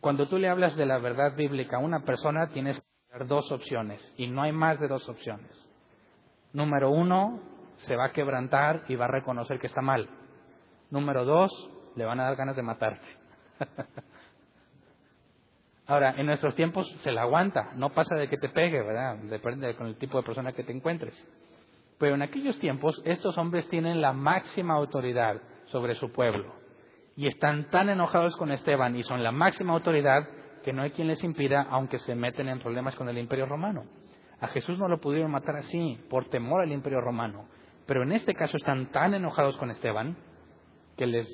[0.00, 3.50] Cuando tú le hablas de la verdad bíblica a una persona, tienes que dar dos
[3.52, 5.50] opciones, y no hay más de dos opciones.
[6.52, 7.40] Número uno,
[7.78, 10.08] se va a quebrantar y va a reconocer que está mal.
[10.90, 11.50] Número dos,
[11.96, 13.06] le van a dar ganas de matarte.
[15.86, 19.16] Ahora, en nuestros tiempos se la aguanta, no pasa de que te pegue, ¿verdad?
[19.24, 21.14] Depende con el tipo de persona que te encuentres.
[21.98, 26.54] Pero en aquellos tiempos estos hombres tienen la máxima autoridad sobre su pueblo
[27.16, 30.26] y están tan enojados con Esteban y son la máxima autoridad
[30.64, 33.84] que no hay quien les impida, aunque se meten en problemas con el imperio romano.
[34.40, 37.46] A Jesús no lo pudieron matar así, por temor al imperio romano.
[37.86, 40.16] Pero en este caso están tan enojados con Esteban
[40.96, 41.26] que les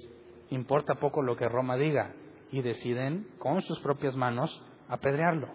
[0.50, 2.12] importa poco lo que Roma diga
[2.50, 4.50] y deciden con sus propias manos
[4.88, 5.48] apedrearlo.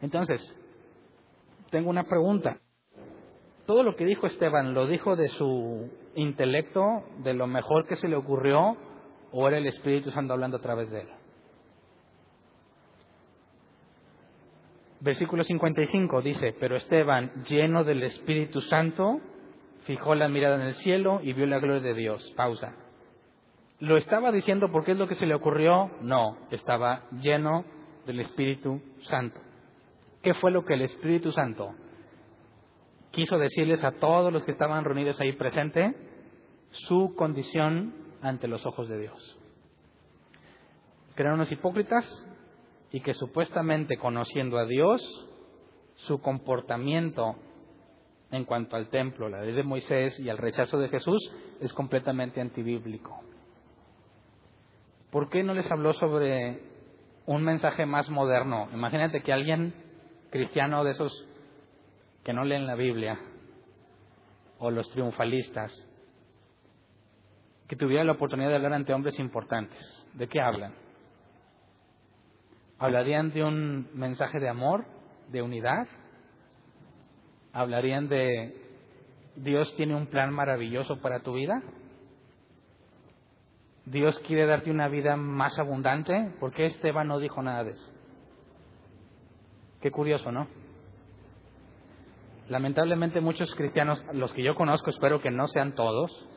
[0.00, 0.40] Entonces,
[1.70, 2.58] tengo una pregunta.
[3.66, 8.06] ¿Todo lo que dijo Esteban lo dijo de su intelecto, de lo mejor que se
[8.06, 8.76] le ocurrió,
[9.32, 11.08] o era el Espíritu Santo hablando a través de él?
[15.06, 19.20] Versículo 55 dice, pero Esteban, lleno del Espíritu Santo,
[19.84, 22.34] fijó la mirada en el cielo y vio la gloria de Dios.
[22.36, 22.74] Pausa.
[23.78, 25.92] ¿Lo estaba diciendo porque es lo que se le ocurrió?
[26.00, 27.64] No, estaba lleno
[28.04, 29.40] del Espíritu Santo.
[30.24, 31.72] ¿Qué fue lo que el Espíritu Santo
[33.12, 35.94] quiso decirles a todos los que estaban reunidos ahí presentes?
[36.70, 39.38] Su condición ante los ojos de Dios.
[41.16, 42.04] Eran unos hipócritas
[42.96, 45.02] y que supuestamente conociendo a Dios,
[45.96, 47.36] su comportamiento
[48.30, 51.30] en cuanto al templo, la ley de Moisés y al rechazo de Jesús
[51.60, 53.20] es completamente antibíblico.
[55.10, 56.62] ¿Por qué no les habló sobre
[57.26, 58.70] un mensaje más moderno?
[58.72, 59.74] Imagínate que alguien
[60.30, 61.12] cristiano de esos
[62.24, 63.20] que no leen la Biblia
[64.58, 65.70] o los triunfalistas,
[67.68, 69.82] que tuviera la oportunidad de hablar ante hombres importantes.
[70.14, 70.85] ¿De qué hablan?
[72.78, 74.84] ¿Hablarían de un mensaje de amor,
[75.30, 75.86] de unidad?
[77.52, 78.54] ¿Hablarían de
[79.36, 81.62] Dios tiene un plan maravilloso para tu vida?
[83.86, 86.32] Dios quiere darte una vida más abundante.
[86.40, 87.90] ¿Por qué Esteban no dijo nada de eso?
[89.80, 90.48] Qué curioso, ¿no?
[92.48, 96.28] Lamentablemente muchos cristianos, los que yo conozco, espero que no sean todos,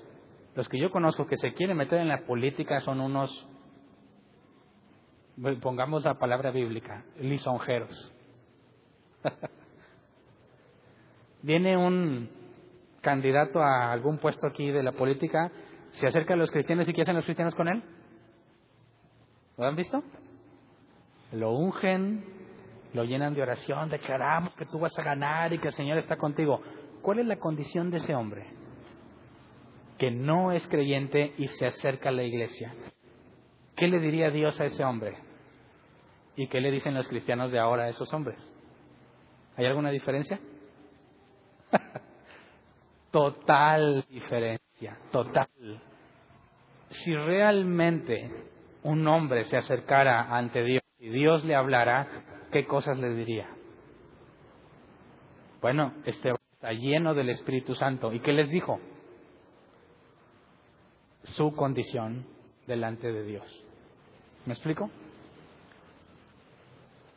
[0.56, 3.30] los que yo conozco que se quieren meter en la política son unos,
[5.62, 8.14] pongamos la palabra bíblica, lisonjeros.
[11.42, 12.30] Viene un
[13.02, 15.52] candidato a algún puesto aquí de la política,
[15.92, 17.82] se acerca a los cristianos y ¿qué hacen los cristianos con él?
[19.58, 20.04] ¿Lo han visto?
[21.32, 22.26] Lo ungen,
[22.94, 26.18] lo llenan de oración, declaramos que tú vas a ganar y que el Señor está
[26.18, 26.62] contigo.
[27.02, 28.48] ¿Cuál es la condición de ese hombre?
[29.98, 32.74] Que no es creyente y se acerca a la iglesia.
[33.76, 35.29] ¿Qué le diría Dios a ese hombre?
[36.40, 38.40] ¿Y qué le dicen los cristianos de ahora a esos hombres?
[39.58, 40.40] ¿Hay alguna diferencia?
[43.12, 45.50] total diferencia, total.
[46.92, 48.32] Si realmente
[48.84, 52.08] un hombre se acercara ante Dios y Dios le hablara,
[52.54, 53.50] ¿qué cosas le diría?
[55.60, 58.14] Bueno, este está lleno del Espíritu Santo.
[58.14, 58.80] ¿Y qué les dijo?
[61.36, 62.26] Su condición
[62.66, 63.66] delante de Dios.
[64.46, 64.90] ¿Me explico?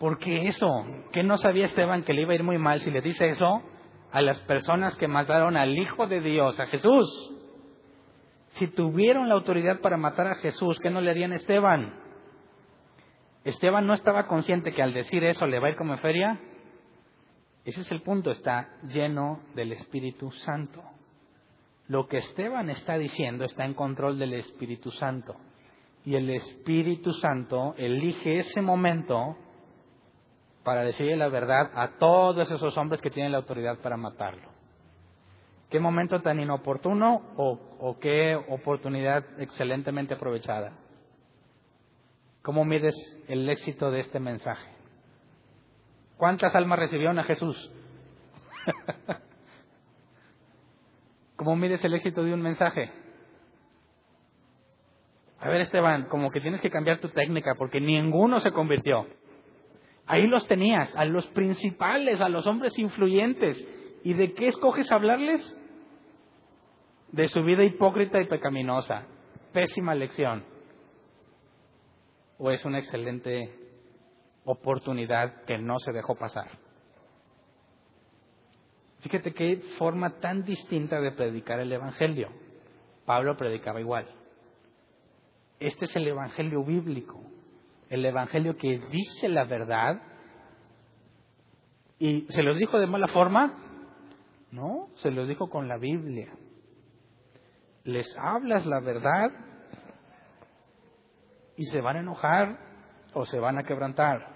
[0.03, 0.67] Porque eso,
[1.13, 3.63] ¿qué no sabía Esteban que le iba a ir muy mal si le dice eso?
[4.11, 7.09] a las personas que mataron al Hijo de Dios, a Jesús.
[8.51, 11.95] Si tuvieron la autoridad para matar a Jesús, ¿qué no le harían a Esteban?
[13.45, 16.39] Esteban no estaba consciente que al decir eso le va a ir como feria.
[17.65, 20.83] Ese es el punto, está lleno del Espíritu Santo.
[21.87, 25.37] Lo que Esteban está diciendo está en control del Espíritu Santo.
[26.05, 29.37] Y el Espíritu Santo elige ese momento
[30.65, 34.49] para decirle la verdad a todos esos hombres que tienen la autoridad para matarlo.
[35.71, 40.75] Qué momento tan inoportuno o, qué oportunidad excelentemente aprovechada.
[42.43, 42.95] ¿Cómo mides
[43.29, 44.71] el éxito de este mensaje?
[46.19, 47.73] ¿Cuántas almas recibieron a Jesús?
[51.37, 52.93] ¿Cómo mides el éxito de un mensaje?
[55.41, 59.07] A ver, Esteban, como que tienes que cambiar tu técnica porque ninguno se convirtió.
[60.07, 63.57] Ahí los tenías, a los principales, a los hombres influyentes.
[64.03, 65.41] ¿Y de qué escoges hablarles?
[67.13, 69.07] De su vida hipócrita y pecaminosa.
[69.53, 70.45] Pésima lección.
[72.39, 73.55] ¿O es una excelente
[74.45, 76.51] oportunidad que no se dejó pasar?
[79.01, 82.29] Fíjate qué forma tan distinta de predicar el Evangelio.
[83.05, 84.09] Pablo predicaba igual.
[85.61, 87.21] Este es el Evangelio bíblico
[87.93, 90.01] el Evangelio que dice la verdad
[91.99, 93.53] y se los dijo de mala forma,
[94.51, 96.33] no, se los dijo con la Biblia.
[97.85, 99.31] Les hablas la verdad
[101.55, 102.59] y se van a enojar
[103.13, 104.27] o se van a quebrantar.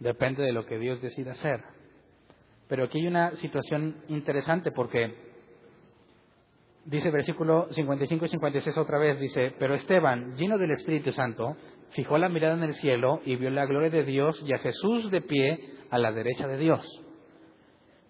[0.00, 1.62] Depende de lo que Dios decida hacer.
[2.66, 5.14] Pero aquí hay una situación interesante porque
[6.86, 11.56] dice versículo 55 y 56 otra vez, dice, pero Esteban, lleno del Espíritu Santo,
[11.90, 15.10] fijó la mirada en el cielo y vio la gloria de Dios y a Jesús
[15.10, 16.84] de pie a la derecha de Dios.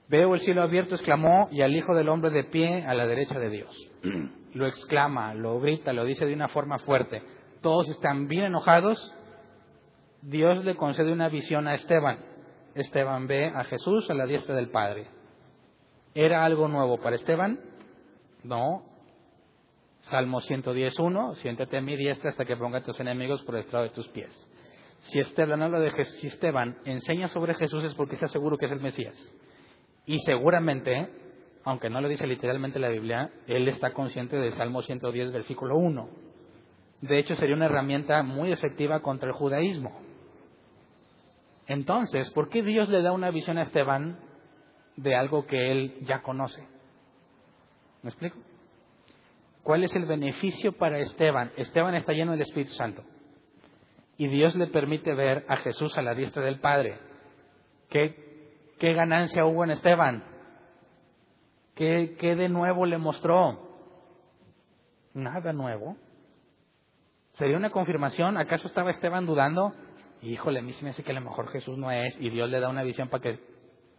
[0.09, 3.39] Veo el cielo abierto, exclamó, y al Hijo del Hombre de pie a la derecha
[3.39, 3.76] de Dios.
[4.55, 7.22] Lo exclama, lo grita, lo dice de una forma fuerte.
[7.61, 9.14] Todos están bien enojados.
[10.22, 12.18] Dios le concede una visión a Esteban.
[12.74, 15.09] Esteban ve a Jesús a la diestra del Padre.
[16.14, 17.61] ¿Era algo nuevo para Esteban?
[18.43, 18.88] No.
[20.11, 23.84] Salmo 110.1, siéntate a mi diestra hasta que ponga a tus enemigos por el estrado
[23.84, 24.32] de tus pies.
[25.00, 28.72] Si Esteban habla de si Esteban enseña sobre Jesús es porque está seguro que es
[28.72, 29.16] el Mesías.
[30.06, 31.09] Y seguramente,
[31.64, 36.09] aunque no lo dice literalmente la Biblia, él está consciente del Salmo 110, versículo 1.
[37.02, 40.00] De hecho, sería una herramienta muy efectiva contra el judaísmo.
[41.66, 44.18] Entonces, ¿por qué Dios le da una visión a Esteban
[44.96, 46.66] de algo que él ya conoce?
[48.02, 48.38] ¿Me explico?
[49.68, 51.52] ¿Cuál es el beneficio para Esteban?
[51.58, 53.04] Esteban está lleno del Espíritu Santo.
[54.16, 56.96] Y Dios le permite ver a Jesús a la diestra del Padre.
[57.90, 58.14] ¿Qué,
[58.80, 60.24] ganancia hubo en Esteban?
[61.74, 63.58] ¿Qué, ¿Qué de nuevo le mostró?
[65.12, 65.98] Nada nuevo.
[67.34, 68.38] ¿Sería una confirmación?
[68.38, 69.74] ¿Acaso estaba Esteban dudando?
[70.22, 72.48] Híjole, a mí se me hace que a lo mejor Jesús no es y Dios
[72.48, 73.38] le da una visión para que,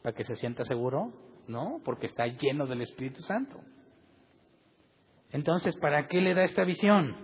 [0.01, 1.13] para que se sienta seguro.
[1.47, 3.59] No, porque está lleno del Espíritu Santo.
[5.32, 7.16] Entonces, ¿para qué le da esta visión?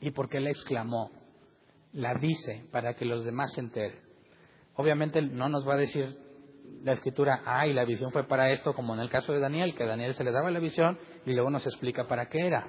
[0.00, 1.10] ¿Y por qué la exclamó?
[1.92, 4.00] La dice para que los demás se enteren.
[4.74, 6.16] Obviamente no nos va a decir
[6.82, 9.82] la escritura, ay, la visión fue para esto, como en el caso de Daniel, que
[9.82, 12.68] a Daniel se le daba la visión y luego nos explica para qué era.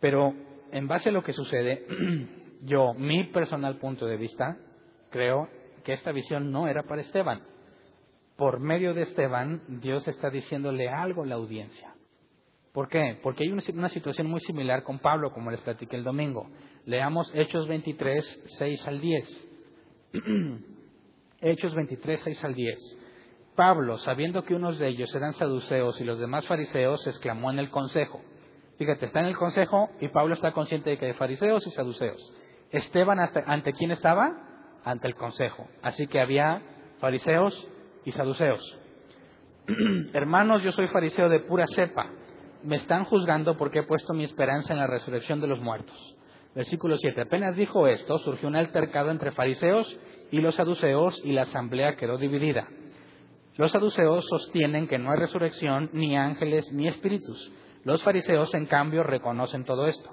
[0.00, 0.34] Pero
[0.72, 1.86] en base a lo que sucede,
[2.62, 4.56] yo, mi personal punto de vista,
[5.10, 5.48] creo
[5.84, 7.42] que esta visión no era para Esteban.
[8.36, 11.94] Por medio de Esteban, Dios está diciéndole algo a la audiencia.
[12.78, 13.18] ¿Por qué?
[13.24, 16.48] Porque hay una situación muy similar con Pablo, como les platiqué el domingo.
[16.84, 19.48] Leamos Hechos 23, 6 al 10.
[21.40, 22.78] Hechos 23, 6 al 10.
[23.56, 27.68] Pablo, sabiendo que unos de ellos eran saduceos y los demás fariseos, exclamó en el
[27.68, 28.22] consejo.
[28.76, 32.32] Fíjate, está en el consejo y Pablo está consciente de que hay fariseos y saduceos.
[32.70, 34.78] Esteban, ¿ante quién estaba?
[34.84, 35.66] Ante el consejo.
[35.82, 36.62] Así que había
[37.00, 37.60] fariseos
[38.04, 38.78] y saduceos.
[40.12, 42.12] Hermanos, yo soy fariseo de pura cepa
[42.62, 45.96] me están juzgando porque he puesto mi esperanza en la resurrección de los muertos.
[46.54, 47.20] Versículo 7.
[47.22, 49.96] Apenas dijo esto, surgió un altercado entre fariseos
[50.30, 52.68] y los saduceos y la asamblea quedó dividida.
[53.56, 57.52] Los saduceos sostienen que no hay resurrección, ni ángeles, ni espíritus.
[57.84, 60.10] Los fariseos, en cambio, reconocen todo esto.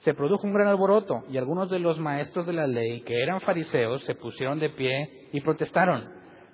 [0.00, 3.40] Se produjo un gran alboroto y algunos de los maestros de la ley, que eran
[3.42, 6.08] fariseos, se pusieron de pie y protestaron.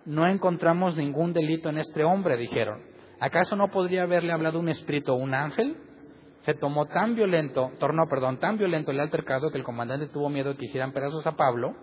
[0.05, 2.83] No encontramos ningún delito en este hombre, dijeron.
[3.21, 5.77] ¿Acaso no podría haberle hablado un espíritu o un ángel?
[6.43, 10.51] Se tomó tan violento, tornó, perdón, tan violento el altercado que el comandante tuvo miedo
[10.51, 11.75] de que hicieran pedazos a Pablo,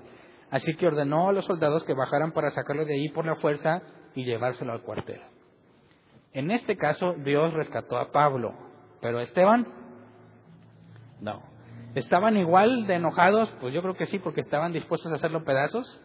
[0.51, 3.81] así que ordenó a los soldados que bajaran para sacarlo de ahí por la fuerza
[4.15, 5.21] y llevárselo al cuartel.
[6.33, 8.53] En este caso, Dios rescató a Pablo,
[9.01, 9.67] pero Esteban,
[11.19, 11.43] no.
[11.95, 13.49] ¿Estaban igual de enojados?
[13.61, 16.01] Pues yo creo que sí, porque estaban dispuestos a hacerlo pedazos.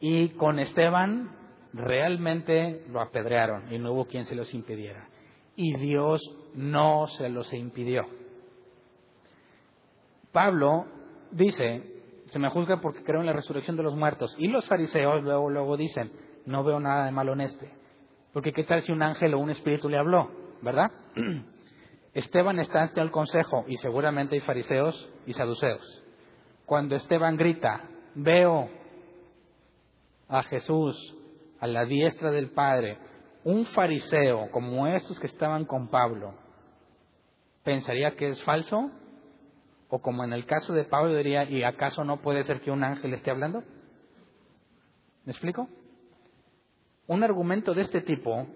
[0.00, 1.30] Y con Esteban
[1.74, 5.08] realmente lo apedrearon y no hubo quien se los impidiera.
[5.56, 6.20] Y Dios
[6.54, 8.06] no se los impidió.
[10.32, 10.86] Pablo
[11.30, 11.82] dice,
[12.26, 14.34] se me juzga porque creo en la resurrección de los muertos.
[14.38, 16.12] Y los fariseos luego, luego dicen,
[16.46, 17.70] no veo nada de malo en este.
[18.32, 20.30] Porque qué tal si un ángel o un espíritu le habló,
[20.62, 20.90] ¿verdad?
[22.14, 26.02] Esteban está ante el consejo y seguramente hay fariseos y saduceos.
[26.66, 28.68] Cuando Esteban grita, veo
[30.28, 30.96] a Jesús
[31.64, 32.98] a la diestra del Padre,
[33.42, 36.34] un fariseo como estos que estaban con Pablo,
[37.62, 38.90] ¿pensaría que es falso?
[39.88, 42.84] O como en el caso de Pablo diría, ¿y acaso no puede ser que un
[42.84, 43.62] ángel esté hablando?
[45.24, 45.66] ¿Me explico?
[47.06, 48.46] Un argumento de este tipo,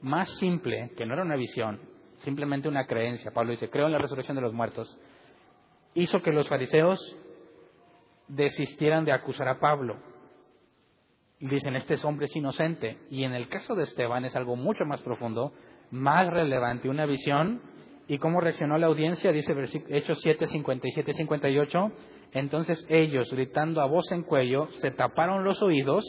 [0.00, 1.80] más simple, que no era una visión,
[2.24, 4.98] simplemente una creencia, Pablo dice, creo en la resurrección de los muertos,
[5.94, 6.98] hizo que los fariseos
[8.26, 10.15] desistieran de acusar a Pablo
[11.40, 12.98] dicen, este es hombre es inocente.
[13.10, 15.52] Y en el caso de Esteban es algo mucho más profundo,
[15.90, 17.60] más relevante, una visión.
[18.08, 19.32] ¿Y cómo reaccionó la audiencia?
[19.32, 19.54] Dice
[19.88, 21.92] Hechos 7, 57, 58.
[22.32, 26.04] Entonces ellos, gritando a voz en cuello, se taparon los oídos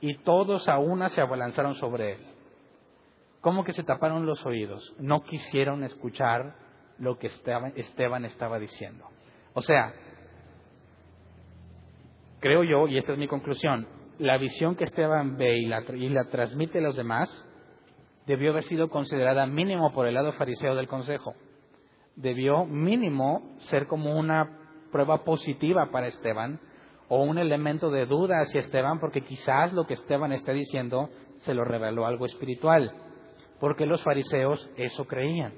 [0.00, 2.26] y todos a una se abalanzaron sobre él.
[3.40, 4.94] ¿Cómo que se taparon los oídos?
[4.98, 6.56] No quisieron escuchar
[6.98, 9.06] lo que Esteban estaba diciendo.
[9.54, 9.92] O sea,
[12.40, 13.86] creo yo, y esta es mi conclusión,
[14.18, 17.28] la visión que Esteban ve y la, y la transmite a los demás
[18.26, 21.34] debió haber sido considerada mínimo por el lado fariseo del consejo.
[22.16, 24.58] Debió mínimo ser como una
[24.92, 26.60] prueba positiva para Esteban
[27.08, 31.08] o un elemento de duda hacia Esteban porque quizás lo que Esteban está diciendo
[31.38, 32.92] se lo reveló algo espiritual,
[33.60, 35.54] porque los fariseos eso creían.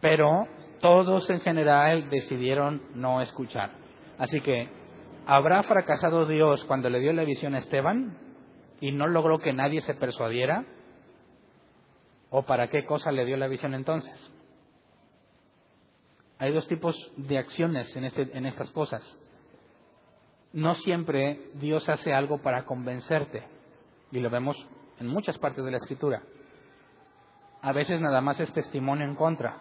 [0.00, 0.46] Pero
[0.80, 3.72] todos en general decidieron no escuchar.
[4.18, 4.68] Así que,
[5.28, 8.16] ¿habrá fracasado Dios cuando le dio la visión a Esteban
[8.80, 10.64] y no logró que nadie se persuadiera?
[12.30, 14.14] ¿O para qué cosa le dio la visión entonces?
[16.38, 19.02] Hay dos tipos de acciones en, este, en estas cosas.
[20.54, 23.44] No siempre Dios hace algo para convencerte,
[24.10, 24.56] y lo vemos
[24.98, 26.22] en muchas partes de la Escritura.
[27.60, 29.58] A veces nada más es testimonio en contra.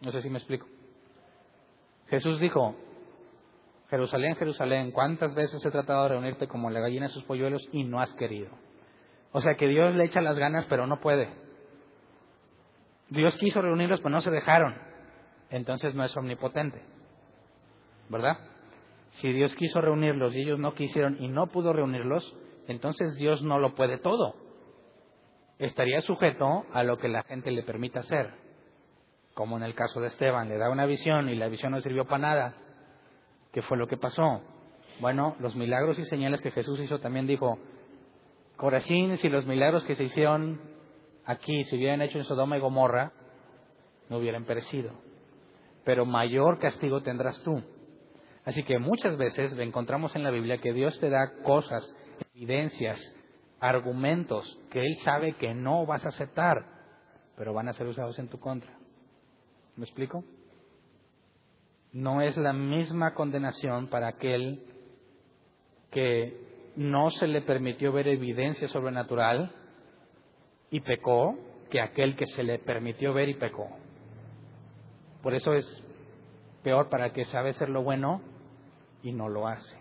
[0.00, 0.66] No sé si me explico.
[2.08, 2.76] Jesús dijo,
[3.90, 7.84] Jerusalén, Jerusalén, ¿cuántas veces he tratado de reunirte como la gallina en sus polluelos y
[7.84, 8.50] no has querido?
[9.32, 11.28] O sea que Dios le echa las ganas pero no puede.
[13.08, 14.76] Dios quiso reunirlos pero no se dejaron.
[15.50, 16.80] Entonces no es omnipotente.
[18.08, 18.38] ¿Verdad?
[19.14, 22.36] Si Dios quiso reunirlos y ellos no quisieron y no pudo reunirlos,
[22.68, 24.34] entonces Dios no lo puede todo.
[25.58, 28.40] Estaría sujeto a lo que la gente le permita hacer
[29.34, 32.04] como en el caso de Esteban, le da una visión y la visión no sirvió
[32.04, 32.54] para nada.
[33.52, 34.42] ¿Qué fue lo que pasó?
[35.00, 37.58] Bueno, los milagros y señales que Jesús hizo también dijo,
[38.56, 40.60] Corazín, si los milagros que se hicieron
[41.24, 43.12] aquí se hubieran hecho en Sodoma y Gomorra,
[44.08, 44.92] no hubieran perecido.
[45.84, 47.62] Pero mayor castigo tendrás tú.
[48.44, 51.84] Así que muchas veces encontramos en la Biblia que Dios te da cosas,
[52.34, 53.00] evidencias,
[53.60, 56.64] argumentos que Él sabe que no vas a aceptar,
[57.36, 58.72] pero van a ser usados en tu contra.
[59.76, 60.24] ¿Me explico?
[61.92, 64.62] No es la misma condenación para aquel
[65.90, 69.52] que no se le permitió ver evidencia sobrenatural
[70.70, 71.36] y pecó
[71.68, 73.68] que aquel que se le permitió ver y pecó.
[75.22, 75.66] Por eso es
[76.62, 78.22] peor para el que sabe ser lo bueno
[79.02, 79.80] y no lo hace.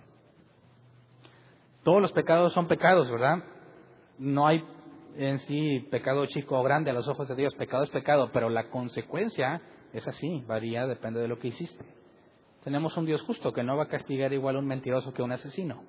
[1.83, 3.43] Todos los pecados son pecados, ¿verdad?
[4.17, 4.63] No hay
[5.15, 7.53] en sí pecado chico o grande a los ojos de Dios.
[7.55, 9.61] Pecado es pecado, pero la consecuencia
[9.93, 11.98] es así, varía, depende de lo que hiciste.
[12.63, 15.25] Tenemos un Dios justo que no va a castigar igual a un mentiroso que a
[15.25, 15.83] un asesino.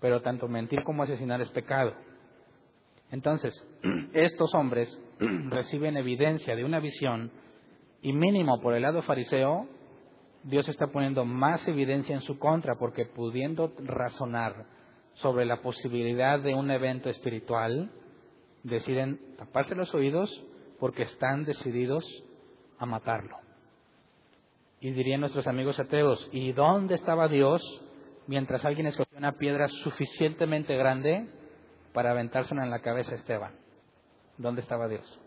[0.00, 1.94] Pero tanto mentir como asesinar es pecado.
[3.10, 3.54] Entonces,
[4.12, 7.30] estos hombres reciben evidencia de una visión
[8.02, 9.66] y mínimo por el lado fariseo,
[10.42, 14.66] Dios está poniendo más evidencia en su contra porque pudiendo razonar
[15.14, 17.90] sobre la posibilidad de un evento espiritual,
[18.62, 20.30] deciden taparse los oídos
[20.78, 22.04] porque están decididos
[22.78, 23.36] a matarlo.
[24.80, 27.62] Y dirían nuestros amigos ateos, ¿y dónde estaba Dios
[28.26, 31.28] mientras alguien escogió una piedra suficientemente grande
[31.92, 33.54] para aventársela en la cabeza a Esteban?
[34.38, 35.20] ¿Dónde estaba Dios?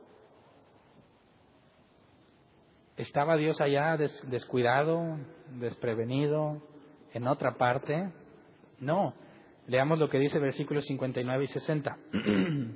[2.97, 5.19] ¿Estaba Dios allá descuidado,
[5.59, 6.63] desprevenido,
[7.13, 8.11] en otra parte?
[8.79, 9.13] No.
[9.67, 11.97] Leamos lo que dice versículos 59 y 60.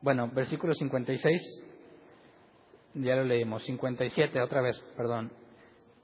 [0.00, 1.42] bueno, versículo 56
[2.94, 3.64] ya lo leímos.
[3.64, 5.32] 57, otra vez, perdón.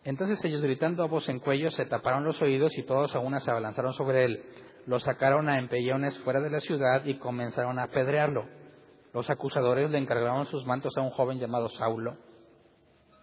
[0.05, 3.41] Entonces ellos gritando a voz en cuello se taparon los oídos y todos a una
[3.41, 4.43] se abalanzaron sobre él.
[4.87, 8.47] Lo sacaron a empellones fuera de la ciudad y comenzaron a apedrearlo.
[9.13, 12.17] Los acusadores le encargaron sus mantos a un joven llamado Saulo.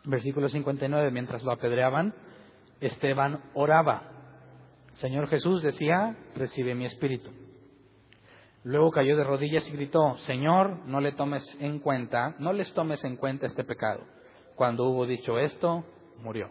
[0.03, 2.13] Versículo 59, mientras lo apedreaban,
[2.80, 4.11] Esteban oraba.
[4.95, 7.32] Señor Jesús decía, recibe mi espíritu.
[8.66, 13.03] Luego cayó de rodillas y gritó, Señor, no le tomes en cuenta, no les tomes
[13.03, 14.01] en cuenta este pecado.
[14.55, 15.86] Cuando hubo dicho esto,
[16.24, 16.49] murió.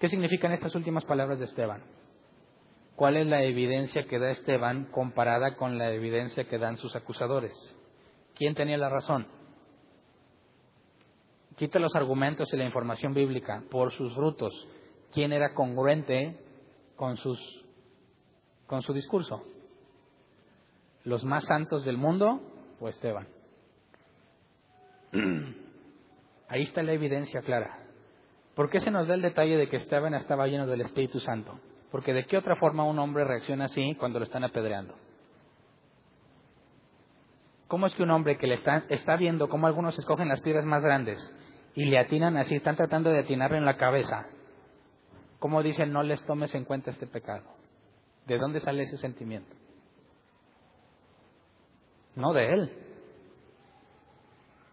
[0.00, 1.84] ¿Qué significan estas últimas palabras de Esteban?
[2.96, 7.54] ¿Cuál es la evidencia que da Esteban comparada con la evidencia que dan sus acusadores?
[8.34, 9.28] ¿Quién tenía la razón?
[11.54, 14.66] Quita los argumentos y la información bíblica por sus frutos.
[15.12, 16.36] ¿Quién era congruente
[16.96, 17.38] con, sus,
[18.66, 19.44] con su discurso?
[21.08, 22.42] Los más santos del mundo
[22.80, 23.26] o Esteban.
[26.48, 27.78] Ahí está la evidencia clara.
[28.54, 31.58] ¿Por qué se nos da el detalle de que Esteban estaba lleno del Espíritu Santo?
[31.90, 34.94] Porque de qué otra forma un hombre reacciona así cuando lo están apedreando.
[37.68, 40.66] ¿Cómo es que un hombre que le está, está viendo cómo algunos escogen las piedras
[40.66, 41.18] más grandes
[41.74, 44.26] y le atinan así, están tratando de atinarle en la cabeza?
[45.38, 47.44] ¿Cómo dicen no les tomes en cuenta este pecado?
[48.26, 49.56] ¿De dónde sale ese sentimiento?
[52.18, 52.72] No de Él.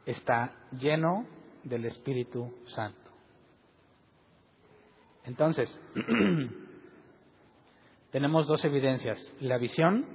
[0.06, 1.26] Está lleno
[1.64, 3.12] del Espíritu Santo.
[5.24, 5.80] Entonces,
[8.12, 9.20] tenemos dos evidencias.
[9.40, 10.06] La visión,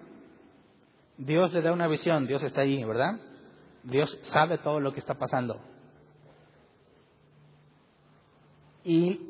[1.18, 3.20] Dios le da una visión, Dios está ahí, ¿verdad?
[3.84, 5.60] Dios sabe todo lo que está pasando.
[8.84, 9.20] Y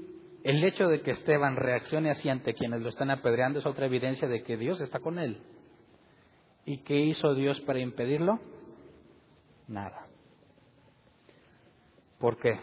[0.43, 4.27] el hecho de que Esteban reaccione así ante quienes lo están apedreando es otra evidencia
[4.27, 5.43] de que Dios está con él.
[6.65, 8.39] ¿Y qué hizo Dios para impedirlo?
[9.69, 10.07] Nada.
[12.19, 12.59] ¿Por qué?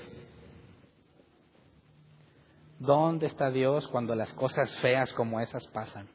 [2.80, 6.08] ¿Dónde está Dios cuando las cosas feas como esas pasan?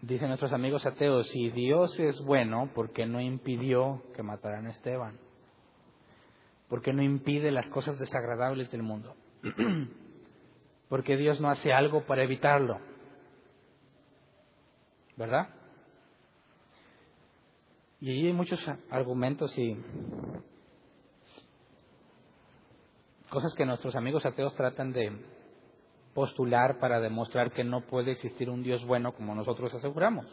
[0.00, 4.70] Dicen nuestros amigos ateos, si Dios es bueno, ¿por qué no impidió que mataran a
[4.70, 5.18] Esteban?
[6.68, 9.14] ¿Por qué no impide las cosas desagradables del mundo?
[10.88, 12.80] ¿Por qué Dios no hace algo para evitarlo?
[15.16, 15.48] ¿Verdad?
[18.00, 18.60] Y ahí hay muchos
[18.90, 19.76] argumentos y
[23.30, 25.12] cosas que nuestros amigos ateos tratan de
[26.14, 30.26] postular para demostrar que no puede existir un Dios bueno como nosotros aseguramos.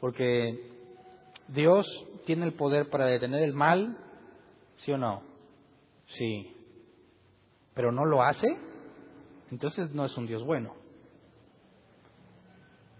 [0.00, 0.70] Porque
[1.48, 1.86] Dios
[2.24, 3.96] tiene el poder para detener el mal,
[4.78, 5.22] ¿sí o no?
[6.16, 6.54] Sí.
[7.74, 8.46] Pero no lo hace,
[9.50, 10.74] entonces no es un Dios bueno.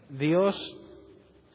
[0.08, 0.56] Dios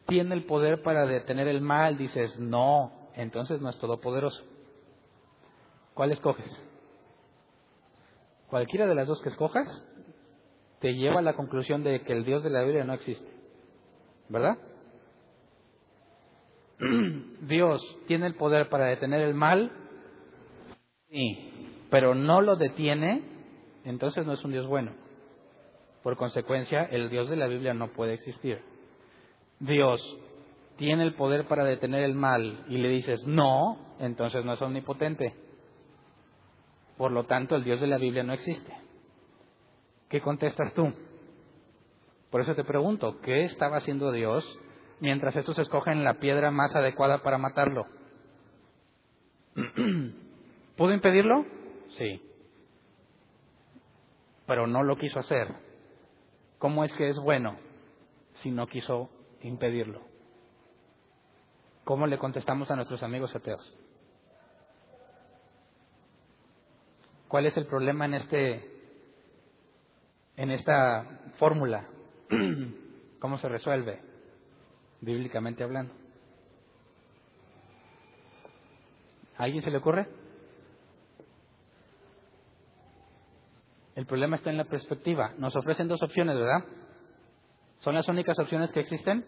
[0.08, 4.44] tiene el poder para detener el mal, dices, no, entonces no es todopoderoso.
[5.94, 6.62] ¿Cuál escoges?
[8.48, 9.68] Cualquiera de las dos que escojas
[10.80, 13.30] te lleva a la conclusión de que el Dios de la Biblia no existe.
[14.30, 14.58] ¿Verdad?
[17.42, 19.72] Dios tiene el poder para detener el mal,
[21.10, 23.24] sí, pero no lo detiene,
[23.86, 24.92] entonces no es un Dios bueno.
[26.04, 28.62] Por consecuencia, el Dios de la Biblia no puede existir.
[29.60, 30.02] Dios
[30.78, 35.36] tiene el poder para detener el mal y le dices no, entonces no es omnipotente.
[36.98, 38.76] Por lo tanto, el Dios de la Biblia no existe.
[40.10, 40.92] ¿Qué contestas tú?
[42.32, 44.44] Por eso te pregunto, ¿qué estaba haciendo Dios
[45.00, 47.86] mientras estos escogen la piedra más adecuada para matarlo?
[50.78, 51.46] ¿Pudo impedirlo?
[51.98, 52.22] Sí.
[54.48, 55.71] Pero no lo quiso hacer.
[56.62, 57.58] ¿Cómo es que es bueno
[58.36, 59.10] si no quiso
[59.42, 60.00] impedirlo?
[61.84, 63.76] ¿Cómo le contestamos a nuestros amigos ateos?
[67.28, 68.72] ¿Cuál es el problema en este
[70.38, 71.04] en esta
[71.40, 71.88] fórmula?
[73.20, 74.00] ¿Cómo se resuelve?
[75.02, 75.96] Bíblicamente hablando.
[79.36, 80.21] ¿A alguien se le ocurre?
[84.02, 85.36] El problema está en la perspectiva.
[85.38, 86.66] Nos ofrecen dos opciones, ¿verdad?
[87.82, 89.24] ¿Son las únicas opciones que existen?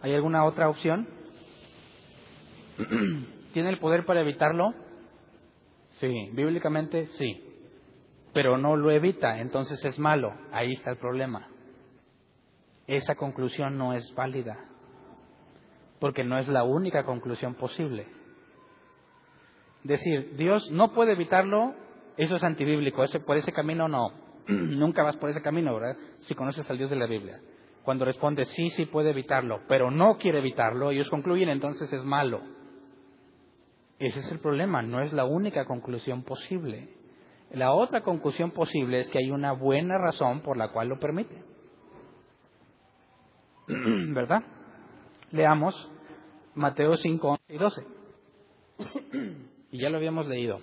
[0.00, 1.08] ¿Hay alguna otra opción?
[3.52, 4.72] ¿Tiene el poder para evitarlo?
[5.98, 7.42] Sí, bíblicamente sí,
[8.32, 10.32] pero no lo evita, entonces es malo.
[10.52, 11.48] Ahí está el problema.
[12.86, 14.64] Esa conclusión no es válida,
[15.98, 18.06] porque no es la única conclusión posible.
[19.84, 21.74] Decir, Dios no puede evitarlo,
[22.16, 24.12] eso es antibíblico, ese, por ese camino no.
[24.48, 25.96] Nunca vas por ese camino, ¿verdad?
[26.22, 27.38] Si conoces al Dios de la Biblia.
[27.82, 32.40] Cuando responde sí, sí puede evitarlo, pero no quiere evitarlo, ellos concluyen entonces es malo.
[33.98, 36.88] Ese es el problema, no es la única conclusión posible.
[37.50, 41.44] La otra conclusión posible es que hay una buena razón por la cual lo permite.
[43.68, 44.42] ¿Verdad?
[45.30, 45.92] Leamos
[46.54, 47.86] Mateo 5, 11 y 12.
[49.74, 50.60] y ya lo habíamos leído.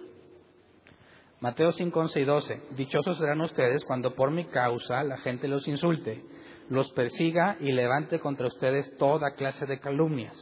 [1.41, 2.62] Mateo 5, 11 y 12.
[2.78, 6.24] Dichosos serán ustedes cuando por mi causa la gente los insulte,
[6.70, 10.38] los persiga y levante contra ustedes toda clase de calumnias.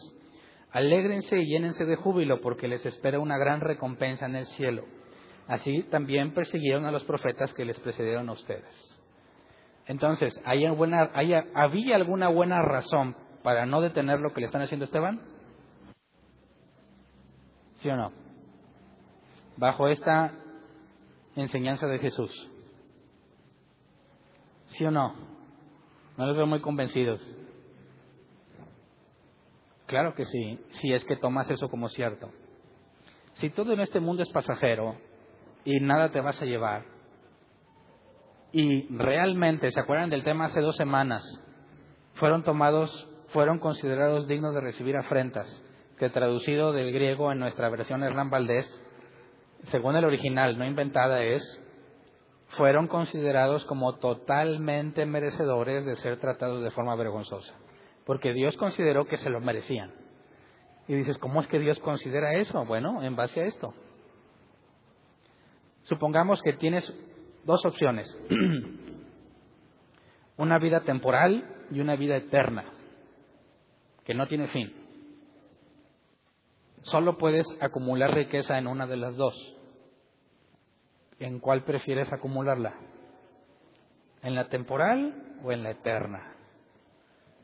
[0.70, 4.84] Alégrense y llénense de júbilo porque les espera una gran recompensa en el cielo.
[5.47, 8.95] Así también persiguieron a los profetas que les precedieron a ustedes.
[9.88, 15.22] Entonces, ¿había alguna buena razón para no detener lo que le están haciendo a Esteban?
[17.82, 18.29] ¿Sí o no?
[19.60, 20.32] Bajo esta
[21.36, 22.32] enseñanza de Jesús.
[24.68, 25.14] ¿Sí o no?
[26.16, 27.22] No los veo muy convencidos.
[29.86, 32.32] Claro que sí, si es que tomas eso como cierto.
[33.34, 34.95] Si todo en este mundo es pasajero
[35.66, 36.86] y nada te vas a llevar,
[38.53, 41.22] y realmente, ¿se acuerdan del tema hace dos semanas?
[42.14, 45.47] Fueron tomados, fueron considerados dignos de recibir afrentas,
[45.97, 48.66] que traducido del griego en nuestra versión Hernán Valdés,
[49.66, 51.43] según el original, no inventada es,
[52.57, 57.53] fueron considerados como totalmente merecedores de ser tratados de forma vergonzosa
[58.10, 59.93] porque Dios consideró que se lo merecían.
[60.88, 62.66] Y dices, ¿cómo es que Dios considera eso?
[62.66, 63.72] Bueno, en base a esto.
[65.84, 66.91] Supongamos que tienes
[67.45, 68.12] dos opciones.
[70.38, 72.66] una vida temporal y una vida eterna,
[74.05, 74.74] que no tiene fin.
[76.84, 79.36] Solo puedes acumular riqueza en una de las dos.
[81.20, 82.74] ¿En cuál prefieres acumularla?
[84.22, 86.36] ¿En la temporal o en la eterna?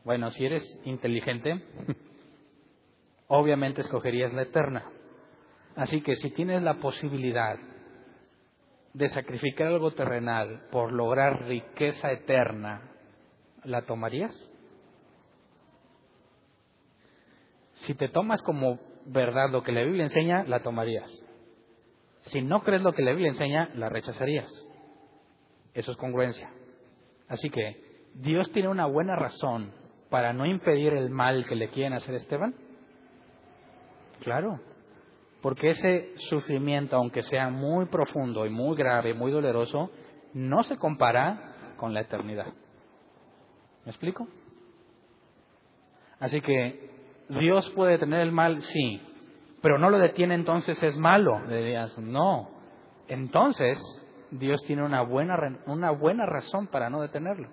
[0.04, 1.64] Bueno, si eres inteligente,
[3.28, 4.86] obviamente escogerías la eterna.
[5.76, 7.58] Así que si tienes la posibilidad
[8.94, 12.92] de sacrificar algo terrenal por lograr riqueza eterna,
[13.66, 14.34] ¿la tomarías?
[17.86, 21.10] Si te tomas como verdad lo que la Biblia enseña, la tomarías.
[22.28, 24.50] Si no crees lo que la Biblia enseña, la rechazarías.
[25.74, 26.50] Eso es congruencia.
[27.28, 27.84] Así que,
[28.16, 29.74] ¿Dios tiene una buena razón
[30.10, 32.56] para no impedir el mal que le quieren hacer a Esteban?
[34.22, 34.60] Claro,
[35.42, 39.92] porque ese sufrimiento, aunque sea muy profundo y muy grave, muy doloroso,
[40.34, 42.48] no se compara con la eternidad.
[43.84, 44.28] ¿Me explico?
[46.20, 46.90] Así que
[47.30, 49.02] Dios puede detener el mal, sí,
[49.62, 51.42] pero no lo detiene entonces es malo.
[51.48, 52.52] Dirías, no.
[53.08, 53.80] Entonces
[54.32, 57.50] Dios tiene una buena, una buena razón para no detenerlo.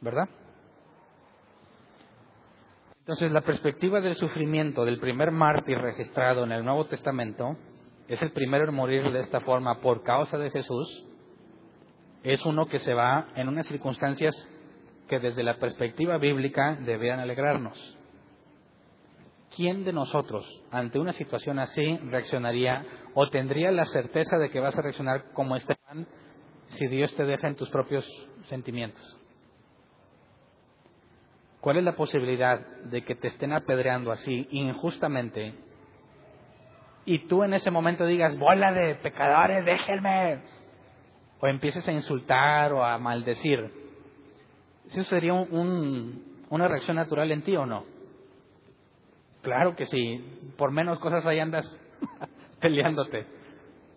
[0.00, 0.28] ¿Verdad?
[3.00, 7.56] Entonces, la perspectiva del sufrimiento del primer mártir registrado en el Nuevo Testamento
[8.08, 11.06] es el primero en morir de esta forma por causa de Jesús.
[12.22, 14.34] Es uno que se va en unas circunstancias
[15.10, 17.98] que desde la perspectiva bíblica deberían alegrarnos.
[19.56, 24.78] ¿Quién de nosotros ante una situación así reaccionaría o tendría la certeza de que vas
[24.78, 26.06] a reaccionar como Esteban
[26.68, 28.06] si Dios te deja en tus propios
[28.44, 29.18] sentimientos?
[31.60, 35.56] ¿Cuál es la posibilidad de que te estén apedreando así injustamente
[37.04, 40.38] y tú en ese momento digas, bola de pecadores, déjenme?
[41.40, 43.79] O empieces a insultar o a maldecir.
[44.90, 47.84] ¿Eso sería una reacción natural en ti o no?
[49.42, 50.52] Claro que sí.
[50.58, 51.64] Por menos cosas ahí andas
[52.60, 53.26] peleándote.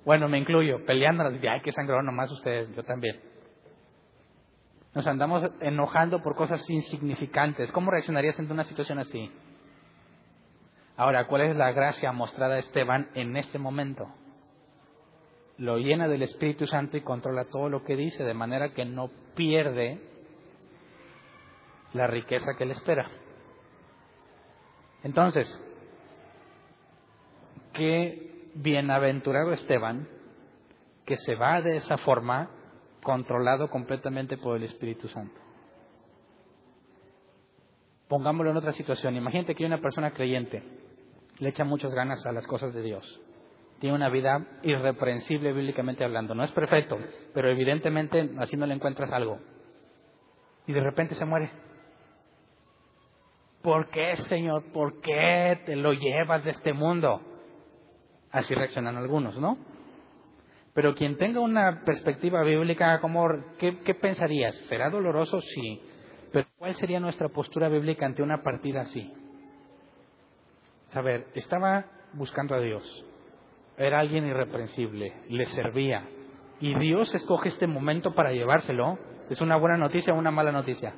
[0.05, 1.33] Bueno, me incluyo, peleándonos.
[1.49, 3.19] Ay, qué sangrón nomás ustedes, yo también.
[4.93, 7.71] Nos andamos enojando por cosas insignificantes.
[7.71, 9.31] ¿Cómo reaccionarías ante una situación así?
[10.95, 14.05] Ahora, ¿cuál es la gracia mostrada a Esteban en este momento?
[15.57, 19.09] Lo llena del Espíritu Santo y controla todo lo que dice, de manera que no
[19.35, 20.12] pierde
[21.93, 23.09] la riqueza que le espera.
[25.03, 25.47] Entonces,
[27.73, 30.07] qué bienaventurado Esteban
[31.05, 32.49] que se va de esa forma
[33.03, 35.39] controlado completamente por el Espíritu Santo.
[38.07, 39.15] Pongámoslo en otra situación.
[39.15, 40.63] Imagínate que hay una persona creyente,
[41.39, 43.21] le echa muchas ganas a las cosas de Dios.
[43.79, 46.33] Tiene una vida irreprensible bíblicamente hablando.
[46.33, 46.97] No es perfecto,
[47.33, 49.39] pero evidentemente así no le encuentras algo.
[50.67, 51.51] Y de repente se muere.
[53.63, 54.71] ¿Por qué, Señor?
[54.73, 57.21] ¿Por qué te lo llevas de este mundo?
[58.29, 59.57] Así reaccionan algunos, ¿no?
[60.73, 62.99] Pero quien tenga una perspectiva bíblica,
[63.57, 64.53] ¿qué, ¿qué pensarías?
[64.67, 65.39] ¿Será doloroso?
[65.39, 65.81] Sí.
[66.33, 69.13] Pero ¿cuál sería nuestra postura bíblica ante una partida así?
[70.93, 73.05] A ver, estaba buscando a Dios.
[73.77, 76.03] Era alguien irreprensible, le servía.
[76.59, 78.99] Y Dios escoge este momento para llevárselo.
[79.29, 80.93] ¿Es una buena noticia o una mala noticia?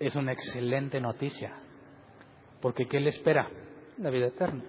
[0.00, 1.52] Es una excelente noticia.
[2.62, 3.48] Porque ¿qué le espera?
[3.98, 4.64] La vida eterna.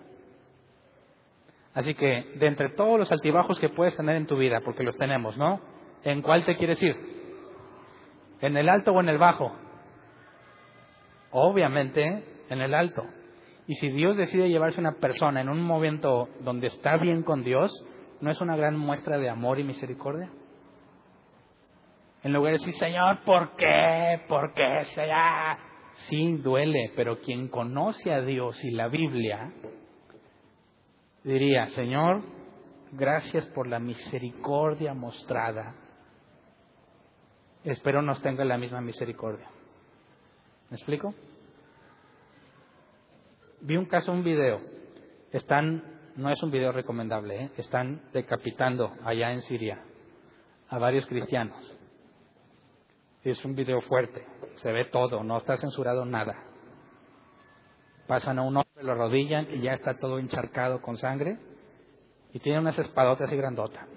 [1.73, 4.97] Así que, de entre todos los altibajos que puedes tener en tu vida, porque los
[4.97, 5.61] tenemos, ¿no?
[6.03, 6.97] ¿En cuál te quieres ir?
[8.41, 9.55] ¿En el alto o en el bajo?
[11.31, 13.03] Obviamente, en el alto.
[13.67, 17.71] Y si Dios decide llevarse una persona en un momento donde está bien con Dios,
[18.19, 20.29] ¿no es una gran muestra de amor y misericordia?
[22.23, 24.21] En lugar de decir, Señor, ¿por qué?
[24.27, 25.57] ¿Por qué sea?
[26.07, 29.51] Sí, duele, pero quien conoce a Dios y la Biblia
[31.23, 32.21] diría, Señor,
[32.91, 35.75] gracias por la misericordia mostrada.
[37.63, 39.47] Espero nos tenga la misma misericordia.
[40.69, 41.13] ¿Me explico?
[43.61, 44.59] Vi un caso, un video.
[45.31, 45.83] Están,
[46.15, 47.51] no es un video recomendable, ¿eh?
[47.57, 49.83] están decapitando allá en Siria
[50.69, 51.80] a varios cristianos.
[53.23, 54.25] Es un video fuerte,
[54.57, 56.51] se ve todo, no está censurado nada
[58.11, 61.37] pasan a un hombre, lo arrodillan y ya está todo encharcado con sangre
[62.33, 63.87] y tiene unas espadotas y grandota.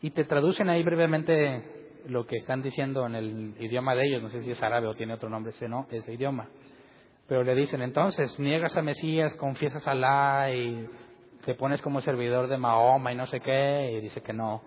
[0.00, 4.30] Y te traducen ahí brevemente lo que están diciendo en el idioma de ellos, no
[4.30, 6.48] sé si es árabe o tiene otro nombre, ese no, ese idioma.
[7.28, 10.88] Pero le dicen, entonces, niegas a Mesías, confiesas a Alá y
[11.44, 14.60] te pones como servidor de Mahoma y no sé qué, y dice que no.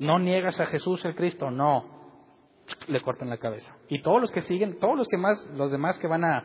[0.00, 1.84] No niegas a Jesús el Cristo, no.
[2.88, 3.76] Le cortan la cabeza.
[3.88, 6.44] Y todos los que siguen, todos los que más, los demás que van a,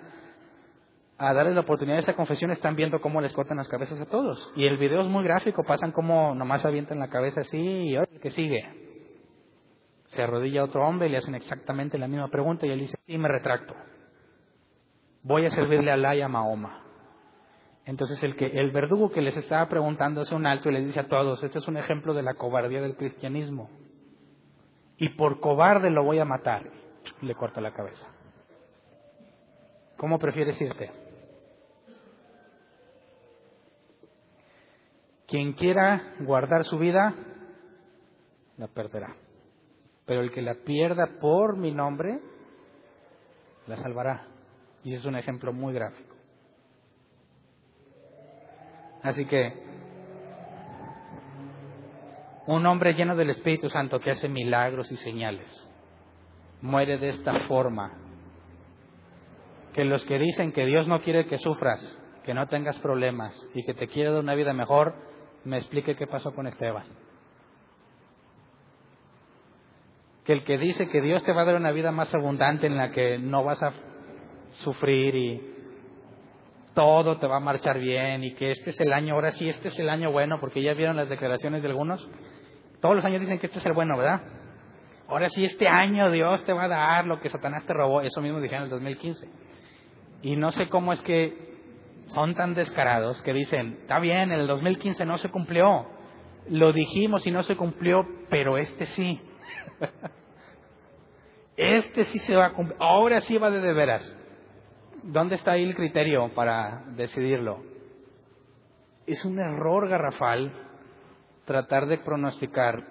[1.18, 4.52] darles la oportunidad de esa confesión están viendo cómo les cortan las cabezas a todos.
[4.58, 8.20] Y el video es muy gráfico, pasan como nomás avientan la cabeza así y el
[8.22, 8.62] que sigue.
[10.08, 13.18] Se arrodilla otro hombre y le hacen exactamente la misma pregunta y él dice, sí,
[13.18, 13.74] me retracto.
[15.24, 16.85] Voy a servirle a Alá y a Mahoma.
[17.86, 21.02] Entonces el, que, el verdugo que les estaba preguntando hace un alto y les dice
[21.02, 23.70] a todos, este es un ejemplo de la cobardía del cristianismo.
[24.98, 26.64] Y por cobarde lo voy a matar.
[27.22, 28.08] Le corta la cabeza.
[29.98, 30.92] ¿Cómo prefieres irte?
[35.28, 37.14] Quien quiera guardar su vida,
[38.58, 39.16] la perderá.
[40.06, 42.20] Pero el que la pierda por mi nombre,
[43.68, 44.28] la salvará.
[44.84, 46.15] Y es un ejemplo muy gráfico.
[49.06, 49.54] Así que
[52.48, 55.48] un hombre lleno del Espíritu Santo que hace milagros y señales
[56.62, 57.92] muere de esta forma.
[59.74, 61.80] Que los que dicen que Dios no quiere que sufras,
[62.24, 64.96] que no tengas problemas y que te quiere dar una vida mejor,
[65.44, 66.88] me explique qué pasó con Esteban.
[70.24, 72.78] Que el que dice que Dios te va a dar una vida más abundante en
[72.78, 73.72] la que no vas a
[74.64, 75.55] sufrir y
[76.76, 79.70] todo te va a marchar bien y que este es el año, ahora sí, este
[79.70, 82.08] es el año bueno, porque ya vieron las declaraciones de algunos.
[82.82, 84.22] Todos los años dicen que este es el bueno, ¿verdad?
[85.08, 88.02] Ahora sí, este año Dios te va a dar lo que Satanás te robó.
[88.02, 89.28] Eso mismo dijeron en el 2015.
[90.22, 91.56] Y no sé cómo es que
[92.08, 95.88] son tan descarados que dicen, está bien, en el 2015 no se cumplió.
[96.50, 99.22] Lo dijimos y no se cumplió, pero este sí.
[101.58, 102.78] este sí se va a cumplir.
[102.80, 104.25] Ahora sí va de, de veras.
[105.08, 107.64] ¿Dónde está ahí el criterio para decidirlo?
[109.06, 110.52] Es un error garrafal
[111.46, 112.84] tratar de pronosticar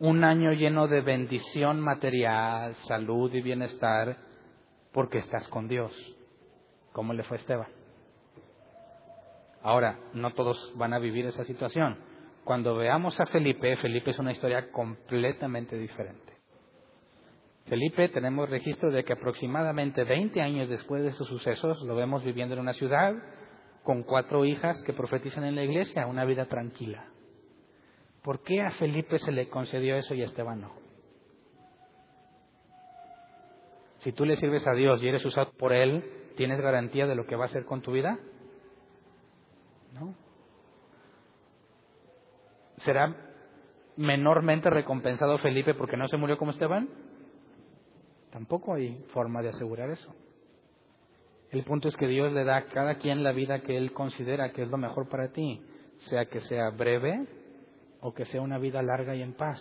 [0.00, 4.16] un año lleno de bendición material, salud y bienestar
[4.92, 5.92] porque estás con Dios.
[6.92, 7.68] ¿Cómo le fue a Esteban?
[9.62, 11.96] Ahora, no todos van a vivir esa situación.
[12.42, 16.37] Cuando veamos a Felipe, Felipe es una historia completamente diferente.
[17.68, 22.54] Felipe, tenemos registro de que aproximadamente 20 años después de estos sucesos lo vemos viviendo
[22.54, 23.14] en una ciudad
[23.82, 27.08] con cuatro hijas que profetizan en la iglesia, una vida tranquila.
[28.22, 30.72] ¿Por qué a Felipe se le concedió eso y a Esteban no?
[33.98, 36.04] Si tú le sirves a Dios y eres usado por Él,
[36.36, 38.18] ¿tienes garantía de lo que va a hacer con tu vida?
[39.92, 40.14] ¿No?
[42.78, 43.14] ¿Será
[43.96, 47.07] menormente recompensado Felipe porque no se murió como Esteban?
[48.30, 50.14] Tampoco hay forma de asegurar eso.
[51.50, 54.52] El punto es que Dios le da a cada quien la vida que Él considera
[54.52, 55.62] que es lo mejor para ti,
[56.10, 57.26] sea que sea breve
[58.00, 59.60] o que sea una vida larga y en paz.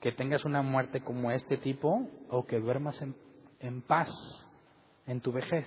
[0.00, 3.14] Que tengas una muerte como este tipo o que duermas en,
[3.60, 4.10] en paz
[5.06, 5.66] en tu vejez.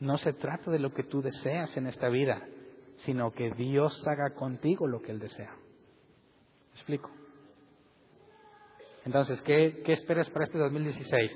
[0.00, 2.46] No se trata de lo que tú deseas en esta vida,
[2.98, 5.52] sino que Dios haga contigo lo que Él desea.
[5.52, 7.10] ¿Me explico?
[9.08, 11.30] Entonces, ¿qué, esperas para este 2016?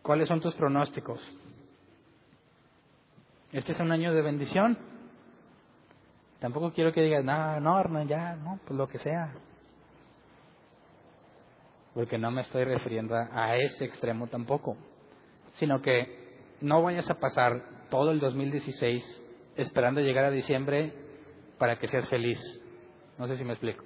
[0.00, 1.20] ¿Cuáles son tus pronósticos?
[3.52, 4.78] ¿Este es un año de bendición?
[6.40, 9.34] Tampoco quiero que digas, no, no, Hernán, ya, no, pues lo que sea.
[11.92, 14.78] Porque no me estoy refiriendo a ese extremo tampoco.
[15.58, 19.04] Sino que no vayas a pasar todo el 2016
[19.56, 20.94] esperando llegar a diciembre
[21.58, 22.40] para que seas feliz.
[23.18, 23.84] No sé si me explico.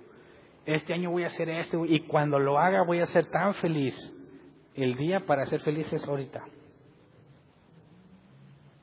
[0.64, 3.94] Este año voy a hacer esto y cuando lo haga voy a ser tan feliz.
[4.74, 6.44] El día para ser feliz es ahorita.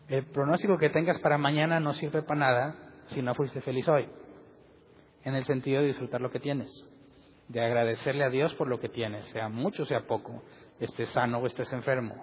[0.07, 2.75] El pronóstico que tengas para mañana no sirve para nada
[3.07, 4.07] si no fuiste feliz hoy.
[5.23, 6.69] En el sentido de disfrutar lo que tienes.
[7.47, 10.43] De agradecerle a Dios por lo que tienes, sea mucho, sea poco,
[10.79, 12.15] estés sano o estés enfermo.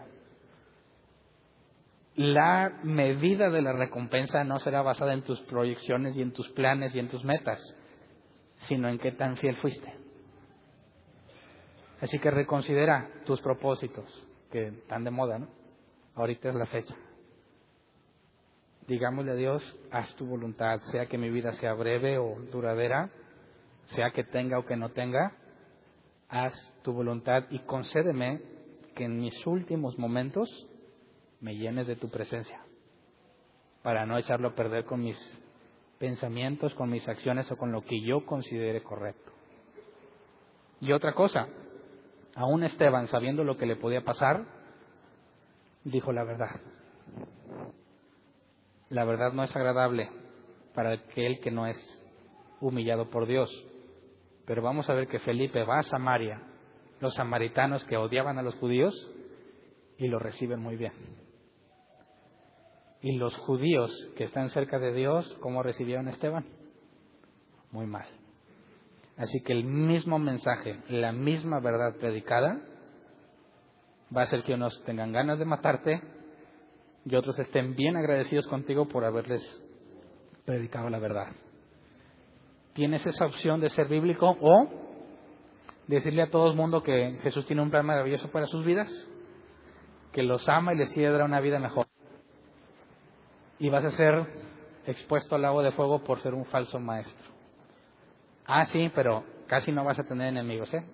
[2.14, 6.94] La medida de la recompensa no será basada en tus proyecciones y en tus planes
[6.94, 7.60] y en tus metas,
[8.68, 9.92] sino en qué tan fiel fuiste.
[12.00, 14.06] Así que reconsidera tus propósitos,
[14.50, 15.48] que están de moda, ¿no?
[16.14, 16.94] Ahorita es la fecha.
[18.88, 23.10] Digámosle a Dios, haz tu voluntad, sea que mi vida sea breve o duradera,
[23.86, 25.36] sea que tenga o que no tenga,
[26.28, 28.40] haz tu voluntad y concédeme
[28.96, 30.48] que en mis últimos momentos
[31.40, 32.60] me llenes de tu presencia,
[33.82, 35.16] para no echarlo a perder con mis
[36.02, 39.30] pensamientos, con mis acciones o con lo que yo considere correcto.
[40.80, 41.46] Y otra cosa,
[42.34, 44.44] aún Esteban, sabiendo lo que le podía pasar,
[45.84, 46.60] dijo la verdad.
[48.88, 50.10] La verdad no es agradable
[50.74, 51.76] para aquel que no es
[52.60, 53.48] humillado por Dios.
[54.44, 56.42] Pero vamos a ver que Felipe va a Samaria,
[56.98, 58.92] los samaritanos que odiaban a los judíos,
[59.98, 61.21] y lo reciben muy bien.
[63.02, 66.46] Y los judíos que están cerca de Dios, ¿cómo recibieron a Esteban?
[67.72, 68.06] Muy mal.
[69.16, 72.60] Así que el mismo mensaje, la misma verdad predicada,
[74.16, 76.00] va a hacer que unos tengan ganas de matarte
[77.04, 79.42] y otros estén bien agradecidos contigo por haberles
[80.44, 81.32] predicado la verdad.
[82.74, 84.68] Tienes esa opción de ser bíblico o
[85.88, 88.88] decirle a todo el mundo que Jesús tiene un plan maravilloso para sus vidas,
[90.12, 91.91] que los ama y les quiere dar una vida mejor.
[93.62, 94.26] Y vas a ser
[94.86, 97.30] expuesto al agua de fuego por ser un falso maestro.
[98.44, 100.84] Ah, sí, pero casi no vas a tener enemigos, ¿eh?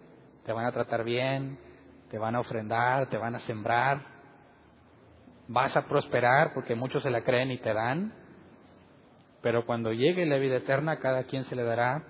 [0.44, 1.58] Te van a tratar bien,
[2.10, 4.02] te van a ofrendar, te van a sembrar,
[5.46, 8.12] vas a prosperar porque muchos se la creen y te dan,
[9.40, 12.04] pero cuando llegue la vida eterna, cada quien se le dará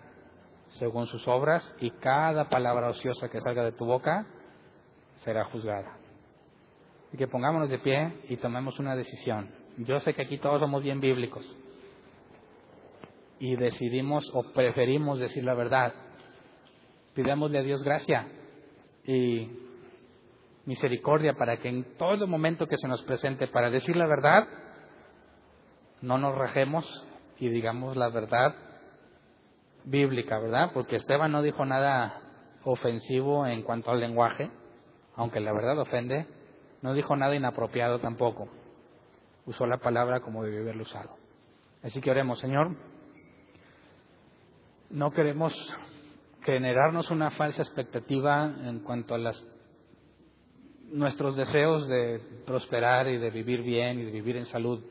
[0.80, 4.26] según sus obras y cada palabra ociosa que salga de tu boca
[5.18, 5.98] será juzgada.
[7.12, 9.57] Y que pongámonos de pie y tomemos una decisión.
[9.78, 11.46] Yo sé que aquí todos somos bien bíblicos
[13.38, 15.94] y decidimos o preferimos decir la verdad.
[17.14, 18.26] Pidémosle a Dios gracia
[19.04, 19.48] y
[20.66, 24.48] misericordia para que en todo momento que se nos presente para decir la verdad,
[26.02, 26.84] no nos rajemos
[27.38, 28.56] y digamos la verdad
[29.84, 30.72] bíblica, ¿verdad?
[30.74, 32.20] Porque Esteban no dijo nada
[32.64, 34.50] ofensivo en cuanto al lenguaje,
[35.14, 36.26] aunque la verdad ofende,
[36.82, 38.48] no dijo nada inapropiado tampoco.
[39.48, 41.16] Usó la palabra como debió haberlo usado.
[41.82, 42.76] Así que oremos, Señor.
[44.90, 45.52] No queremos
[46.42, 49.32] generarnos una falsa expectativa en cuanto a
[50.92, 54.82] nuestros deseos de prosperar y de vivir bien y de vivir en salud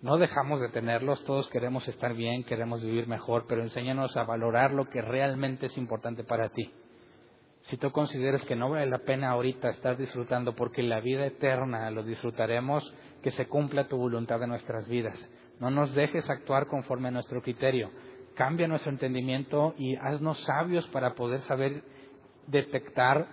[0.00, 4.72] no dejamos de tenerlos, todos queremos estar bien, queremos vivir mejor, pero enséñanos a valorar
[4.72, 6.72] lo que realmente es importante para ti.
[7.68, 11.90] Si tú consideras que no vale la pena ahorita estar disfrutando porque la vida eterna
[11.90, 15.18] lo disfrutaremos, que se cumpla tu voluntad en nuestras vidas.
[15.60, 17.90] No nos dejes actuar conforme a nuestro criterio.
[18.34, 21.82] Cambia nuestro entendimiento y haznos sabios para poder saber
[22.46, 23.26] detectar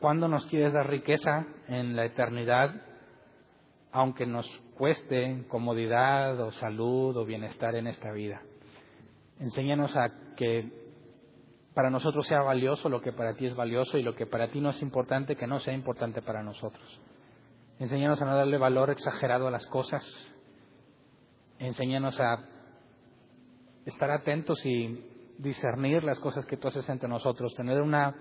[0.00, 2.74] cuándo nos quieres dar riqueza en la eternidad
[3.92, 8.40] aunque nos cueste comodidad o salud o bienestar en esta vida.
[9.38, 10.81] Enséñanos a que
[11.74, 14.60] para nosotros sea valioso lo que para ti es valioso y lo que para ti
[14.60, 17.00] no es importante que no sea importante para nosotros.
[17.78, 20.04] Enséñanos a no darle valor exagerado a las cosas.
[21.58, 22.44] Enséñanos a
[23.86, 25.04] estar atentos y
[25.38, 28.14] discernir las cosas que tú haces entre nosotros, tener una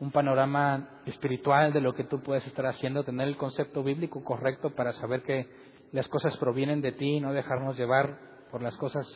[0.00, 4.74] un panorama espiritual de lo que tú puedes estar haciendo, tener el concepto bíblico correcto
[4.74, 5.46] para saber que
[5.92, 8.18] las cosas provienen de ti y no dejarnos llevar
[8.50, 9.06] por las cosas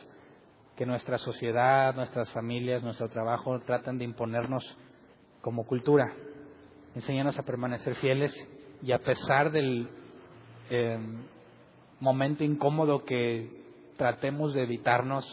[0.77, 4.62] que nuestra sociedad, nuestras familias, nuestro trabajo tratan de imponernos
[5.41, 6.12] como cultura.
[6.95, 8.33] Enséñanos a permanecer fieles
[8.83, 9.89] y a pesar del
[10.70, 10.99] eh,
[12.01, 13.62] momento incómodo que
[13.97, 15.25] tratemos de evitarnos,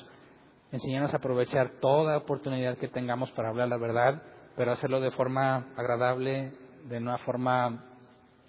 [0.71, 4.21] enséñanos a aprovechar toda oportunidad que tengamos para hablar la verdad
[4.55, 6.51] pero hacerlo de forma agradable,
[6.87, 7.83] de una forma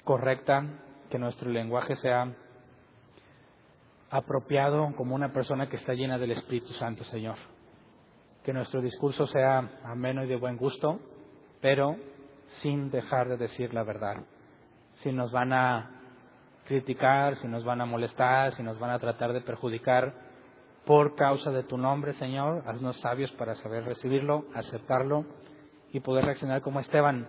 [0.04, 0.64] correcta,
[1.10, 2.34] que nuestro lenguaje sea
[4.12, 7.36] apropiado como una persona que está llena del Espíritu Santo, Señor.
[8.44, 11.00] Que nuestro discurso sea ameno y de buen gusto,
[11.62, 11.96] pero
[12.60, 14.18] sin dejar de decir la verdad.
[15.02, 15.90] Si nos van a
[16.66, 20.12] criticar, si nos van a molestar, si nos van a tratar de perjudicar
[20.84, 25.24] por causa de tu nombre, Señor, haznos sabios para saber recibirlo, aceptarlo
[25.90, 27.28] y poder reaccionar como Esteban,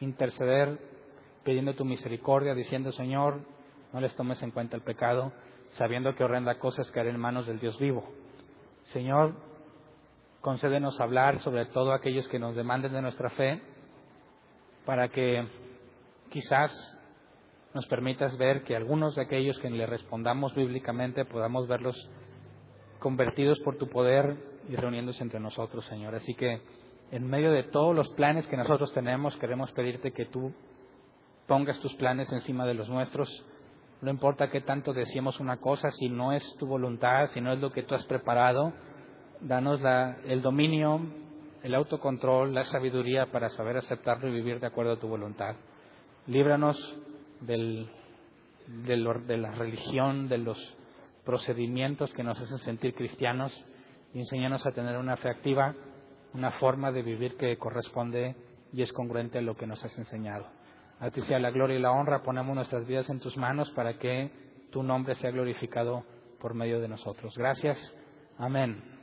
[0.00, 0.78] interceder
[1.44, 3.40] pidiendo tu misericordia, diciendo, Señor,
[3.94, 5.32] no les tomes en cuenta el pecado,
[5.76, 8.04] sabiendo que horrenda cosa es caer en manos del Dios vivo.
[8.92, 9.34] Señor,
[10.40, 13.60] concédenos hablar sobre todo aquellos que nos demanden de nuestra fe,
[14.84, 15.46] para que
[16.30, 16.72] quizás
[17.72, 21.96] nos permitas ver que algunos de aquellos que le respondamos bíblicamente podamos verlos
[23.00, 24.36] convertidos por tu poder
[24.68, 26.14] y reuniéndose entre nosotros, Señor.
[26.14, 26.62] Así que
[27.10, 30.54] en medio de todos los planes que nosotros tenemos, queremos pedirte que tú
[31.46, 33.28] pongas tus planes encima de los nuestros.
[34.04, 37.58] No importa qué tanto decimos una cosa, si no es tu voluntad, si no es
[37.58, 38.74] lo que tú has preparado,
[39.40, 39.80] danos
[40.26, 41.00] el dominio,
[41.62, 45.56] el autocontrol, la sabiduría para saber aceptarlo y vivir de acuerdo a tu voluntad.
[46.26, 46.76] Líbranos
[47.40, 47.88] de
[49.38, 50.58] la religión, de los
[51.24, 53.52] procedimientos que nos hacen sentir cristianos
[54.12, 55.74] y enséñanos a tener una fe activa
[56.34, 58.36] una forma de vivir que corresponde
[58.70, 60.46] y es congruente a lo que nos has enseñado.
[61.04, 62.22] A ti sea la gloria y la honra.
[62.22, 64.30] Ponemos nuestras vidas en tus manos para que
[64.70, 66.02] tu nombre sea glorificado
[66.40, 67.36] por medio de nosotros.
[67.36, 67.78] Gracias.
[68.38, 68.93] Amén.